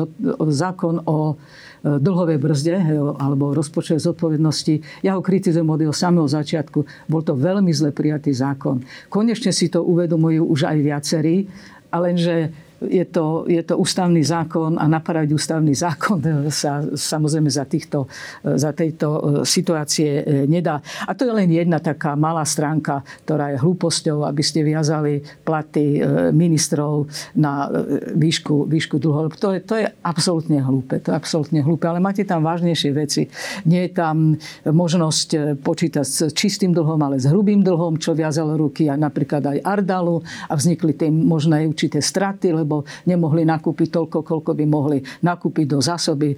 zákon 0.54 1.02
o 1.10 1.34
e, 1.82 1.98
dlhovej 1.98 2.38
brzde 2.38 2.78
alebo 3.18 3.52
rozpočet 3.52 3.98
zodpovednosti. 4.00 5.02
Ja 5.02 5.18
ho 5.18 5.22
kritizujem 5.22 5.66
od 5.66 5.82
jeho 5.82 5.94
samého 5.94 6.30
začiatku. 6.30 7.10
Bol 7.10 7.22
to 7.26 7.34
veľmi 7.34 7.74
zle 7.74 7.90
prijatý 7.90 8.30
zákon. 8.30 8.80
Konečne 9.10 9.50
si 9.50 9.68
to 9.68 9.82
uvedomujú 9.82 10.46
už 10.46 10.70
aj 10.70 10.78
viacerí, 10.80 11.50
ale 11.92 12.14
lenže 12.14 12.54
je 12.88 13.04
to, 13.06 13.44
je 13.46 13.62
to 13.62 13.78
ústavný 13.78 14.22
zákon 14.24 14.78
a 14.78 14.84
napadať 14.88 15.28
ústavný 15.34 15.74
zákon 15.76 16.18
sa 16.62 16.82
samozrejme 16.82 17.50
za, 17.50 17.68
týchto, 17.68 18.08
za 18.42 18.72
tejto 18.72 19.08
e, 19.08 19.20
situácie 19.44 20.10
e, 20.20 20.22
nedá. 20.48 20.80
A 21.06 21.12
to 21.12 21.28
je 21.28 21.32
len 21.34 21.50
jedna 21.50 21.78
taká 21.78 22.16
malá 22.16 22.46
stránka, 22.46 23.04
ktorá 23.26 23.52
je 23.52 23.60
hlúposťou, 23.60 24.24
aby 24.24 24.42
ste 24.42 24.64
viazali 24.64 25.20
platy 25.44 25.98
e, 25.98 26.30
ministrov 26.32 27.06
na 27.36 27.68
výšku, 28.16 28.66
výšku 28.66 28.96
dlho. 28.96 29.28
To 29.36 29.52
je, 29.52 29.60
to 29.60 29.74
je 29.76 29.86
absolútne 30.02 30.58
hlúpe. 30.62 31.02
To 31.04 31.12
je 31.12 31.16
absolútne 31.16 31.60
hlúpe. 31.60 31.84
Ale 31.84 32.00
máte 32.00 32.24
tam 32.24 32.46
vážnejšie 32.46 32.90
veci. 32.96 33.28
Nie 33.68 33.88
je 33.88 33.92
tam 33.92 34.36
možnosť 34.64 35.60
počítať 35.60 36.04
s 36.06 36.18
čistým 36.32 36.72
dlhom, 36.72 36.98
ale 37.02 37.20
s 37.20 37.28
hrubým 37.28 37.60
dlhom, 37.60 38.00
čo 38.00 38.16
viazalo 38.16 38.56
ruky 38.56 38.88
aj 38.88 38.98
napríklad 38.98 39.42
aj 39.42 39.58
Ardalu 39.66 40.24
a 40.48 40.54
vznikli 40.56 40.96
tým 40.96 41.12
možné 41.26 41.66
určité 41.68 42.00
straty, 42.00 42.54
lebo 42.54 42.71
lebo 42.72 42.88
nemohli 43.04 43.44
nakúpiť 43.44 43.92
toľko, 43.92 44.24
koľko 44.24 44.50
by 44.56 44.64
mohli 44.64 44.98
nakúpiť 45.20 45.66
do 45.68 45.78
zásoby 45.84 46.32
e, 46.32 46.36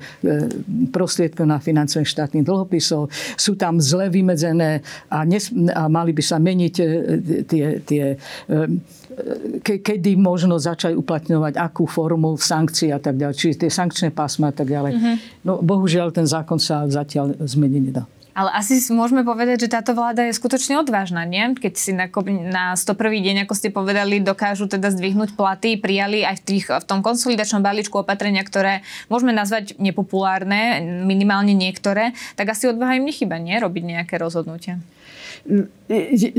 prostriedkov 0.91 1.47
na 1.47 1.63
financovanie 1.63 2.11
štátnych 2.11 2.43
dlhopisov. 2.43 3.07
Sú 3.39 3.55
tam 3.55 3.79
zle 3.79 4.11
vymedzené 4.11 4.83
a, 5.07 5.23
nes- 5.23 5.55
a 5.71 5.87
mali 5.87 6.11
by 6.11 6.23
sa 6.27 6.43
meniť 6.43 6.75
e, 6.83 6.85
tie, 7.47 7.65
tie 7.87 8.05
e, 8.19 8.57
ke- 9.63 9.79
kedy 9.79 10.19
možno 10.19 10.59
začať 10.59 10.99
uplatňovať 10.99 11.55
akú 11.55 11.87
formu 11.87 12.35
sankcií 12.35 12.91
a 12.91 12.99
tak 12.99 13.15
ďalej. 13.15 13.39
Čiže 13.39 13.55
tie 13.63 13.71
sankčné 13.71 14.09
pásma 14.11 14.51
a 14.51 14.55
tak 14.55 14.67
ďalej. 14.67 14.93
Mm-hmm. 14.99 15.17
No 15.47 15.63
bohužiaľ 15.63 16.11
ten 16.11 16.27
zákon 16.27 16.59
sa 16.59 16.83
zatiaľ 16.91 17.39
zmeniť 17.39 17.83
nedá. 17.95 18.05
Ale 18.35 18.51
asi 18.51 18.83
môžeme 18.91 19.23
povedať, 19.23 19.63
že 19.63 19.71
táto 19.71 19.95
vláda 19.95 20.27
je 20.27 20.35
skutočne 20.35 20.83
odvážna, 20.83 21.23
nie? 21.23 21.55
Keď 21.55 21.73
si 21.79 21.95
na, 21.95 22.11
na 22.51 22.75
101. 22.75 22.99
deň, 22.99 23.37
ako 23.47 23.55
ste 23.55 23.71
povedali, 23.71 24.19
dokážu 24.19 24.67
teda 24.67 24.91
zdvihnúť 24.91 25.39
platy, 25.39 25.79
prijali 25.79 26.27
aj 26.27 26.43
v, 26.43 26.45
tých, 26.45 26.67
v 26.67 26.83
tom 26.83 26.99
konsolidačnom 27.07 27.63
balíčku 27.63 27.95
opatrenia, 28.03 28.43
ktoré 28.43 28.83
môžeme 29.07 29.31
nazvať 29.31 29.79
nepopulárne, 29.79 30.83
minimálne 31.07 31.55
niektoré, 31.55 32.11
tak 32.35 32.51
asi 32.51 32.67
odvaha 32.67 32.99
im 32.99 33.07
nechyba, 33.07 33.39
nie? 33.39 33.55
Robiť 33.55 33.83
nejaké 33.87 34.19
rozhodnutia. 34.19 34.83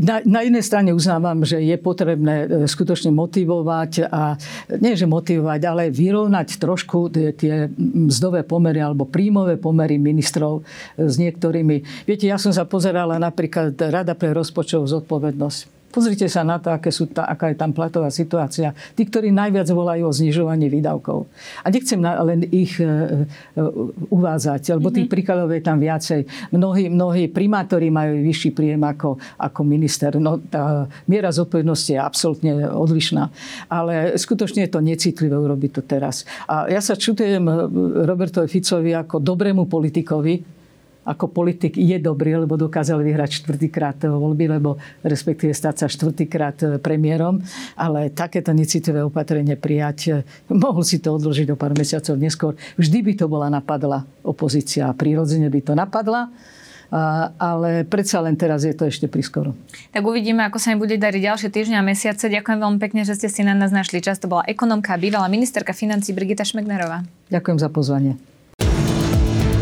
Na, 0.01 0.15
na 0.25 0.39
jednej 0.41 0.65
strane 0.65 0.89
uznávam, 0.89 1.45
že 1.45 1.61
je 1.61 1.77
potrebné 1.77 2.49
e, 2.49 2.65
skutočne 2.65 3.13
motivovať 3.13 4.09
a 4.09 4.33
nie, 4.81 4.97
že 4.97 5.05
motivovať, 5.05 5.61
ale 5.61 5.93
vyrovnať 5.93 6.57
trošku 6.57 7.13
tie, 7.13 7.29
tie 7.37 7.69
mzdové 7.77 8.41
pomery 8.41 8.81
alebo 8.81 9.05
príjmové 9.05 9.61
pomery 9.61 10.01
ministrov 10.01 10.65
e, 10.97 11.05
s 11.05 11.21
niektorými. 11.21 12.09
Viete, 12.09 12.25
ja 12.25 12.41
som 12.41 12.49
sa 12.49 12.65
pozerala 12.65 13.21
napríklad 13.21 13.77
Rada 13.77 14.17
pre 14.17 14.33
rozpočtovú 14.33 14.89
zodpovednosť 14.89 15.74
Pozrite 15.95 16.27
sa 16.27 16.43
na 16.43 16.59
to, 16.59 16.75
aké 16.75 16.91
sú 16.91 17.07
ta, 17.07 17.23
aká 17.23 17.47
je 17.47 17.55
tam 17.55 17.71
platová 17.71 18.11
situácia. 18.11 18.75
Tí, 18.99 19.07
ktorí 19.07 19.31
najviac 19.31 19.71
volajú 19.71 20.11
o 20.11 20.11
znižovanie 20.11 20.67
výdavkov. 20.67 21.23
A 21.63 21.71
nechcem 21.71 22.03
len 22.03 22.43
ich 22.51 22.75
e, 22.83 22.83
e, 22.83 22.91
uvázať, 24.11 24.75
lebo 24.75 24.91
tých 24.91 25.07
mm-hmm. 25.07 25.15
príkladov 25.15 25.55
je 25.55 25.63
tam 25.63 25.79
viacej. 25.79 26.51
Mnohí, 26.51 26.91
mnohí 26.91 27.31
primátori 27.31 27.87
majú 27.87 28.11
vyšší 28.27 28.51
príjem 28.51 28.83
ako, 28.83 29.15
ako 29.39 29.59
minister. 29.63 30.19
No, 30.19 30.43
tá 30.51 30.83
miera 31.07 31.31
zodpovednosti 31.31 31.95
je 31.95 32.01
absolútne 32.03 32.51
odlišná. 32.67 33.31
Ale 33.71 34.19
skutočne 34.19 34.67
je 34.67 34.71
to 34.75 34.83
necitlivé 34.83 35.39
urobiť 35.39 35.79
to 35.79 35.81
teraz. 35.87 36.27
A 36.51 36.67
ja 36.67 36.83
sa 36.83 36.99
čutujem 36.99 37.47
Robertovi 38.03 38.51
Ficovi 38.51 38.91
ako 38.91 39.23
dobrému 39.23 39.63
politikovi, 39.71 40.54
ako 41.05 41.29
politik 41.29 41.77
je 41.77 42.01
dobrý, 42.01 42.33
lebo 42.33 42.57
dokázal 42.57 43.05
vyhrať 43.05 43.45
štvrtýkrát 43.45 44.01
voľby, 44.09 44.57
lebo 44.57 44.81
respektíve 45.05 45.53
stať 45.53 45.85
sa 45.85 45.87
štvrtýkrát 45.87 46.57
eh, 46.65 46.69
premiérom, 46.81 47.39
ale 47.77 48.09
takéto 48.09 48.51
necitlivé 48.51 49.05
opatrenie 49.05 49.53
prijať, 49.53 49.99
eh, 50.09 50.25
mohol 50.49 50.81
si 50.81 50.97
to 50.97 51.13
odložiť 51.13 51.53
o 51.53 51.55
pár 51.55 51.77
mesiacov 51.77 52.17
neskôr. 52.17 52.53
Vždy 52.81 52.99
by 53.05 53.13
to 53.13 53.25
bola 53.29 53.47
napadla 53.53 54.03
opozícia, 54.25 54.89
prirodzene 54.97 55.47
by 55.47 55.61
to 55.61 55.73
napadla. 55.77 56.33
Ale 57.41 57.81
predsa 57.89 58.21
len 58.21 58.37
teraz 58.37 58.61
je 58.61 58.71
to 58.71 58.85
ešte 58.85 59.09
priskoro. 59.09 59.57
Tak 59.89 60.05
uvidíme, 60.05 60.45
ako 60.45 60.61
sa 60.61 60.71
im 60.71 60.79
bude 60.79 60.95
dariť 60.95 61.17
ďalšie 61.17 61.49
týždňa 61.49 61.81
a 61.81 61.83
mesiace. 61.83 62.29
Ďakujem 62.29 62.61
veľmi 62.61 62.79
pekne, 62.79 63.01
že 63.01 63.17
ste 63.17 63.27
si 63.27 63.41
na 63.41 63.57
nás 63.57 63.73
našli 63.73 63.99
čas. 64.05 64.21
To 64.21 64.29
bola 64.29 64.45
ekonomka 64.45 64.93
a 64.93 65.01
bývalá 65.01 65.25
ministerka 65.25 65.73
financí 65.73 66.13
Brigita 66.13 66.45
Šmegnerová. 66.45 67.03
Ďakujem 67.33 67.57
za 67.57 67.69
pozvanie. 67.73 68.34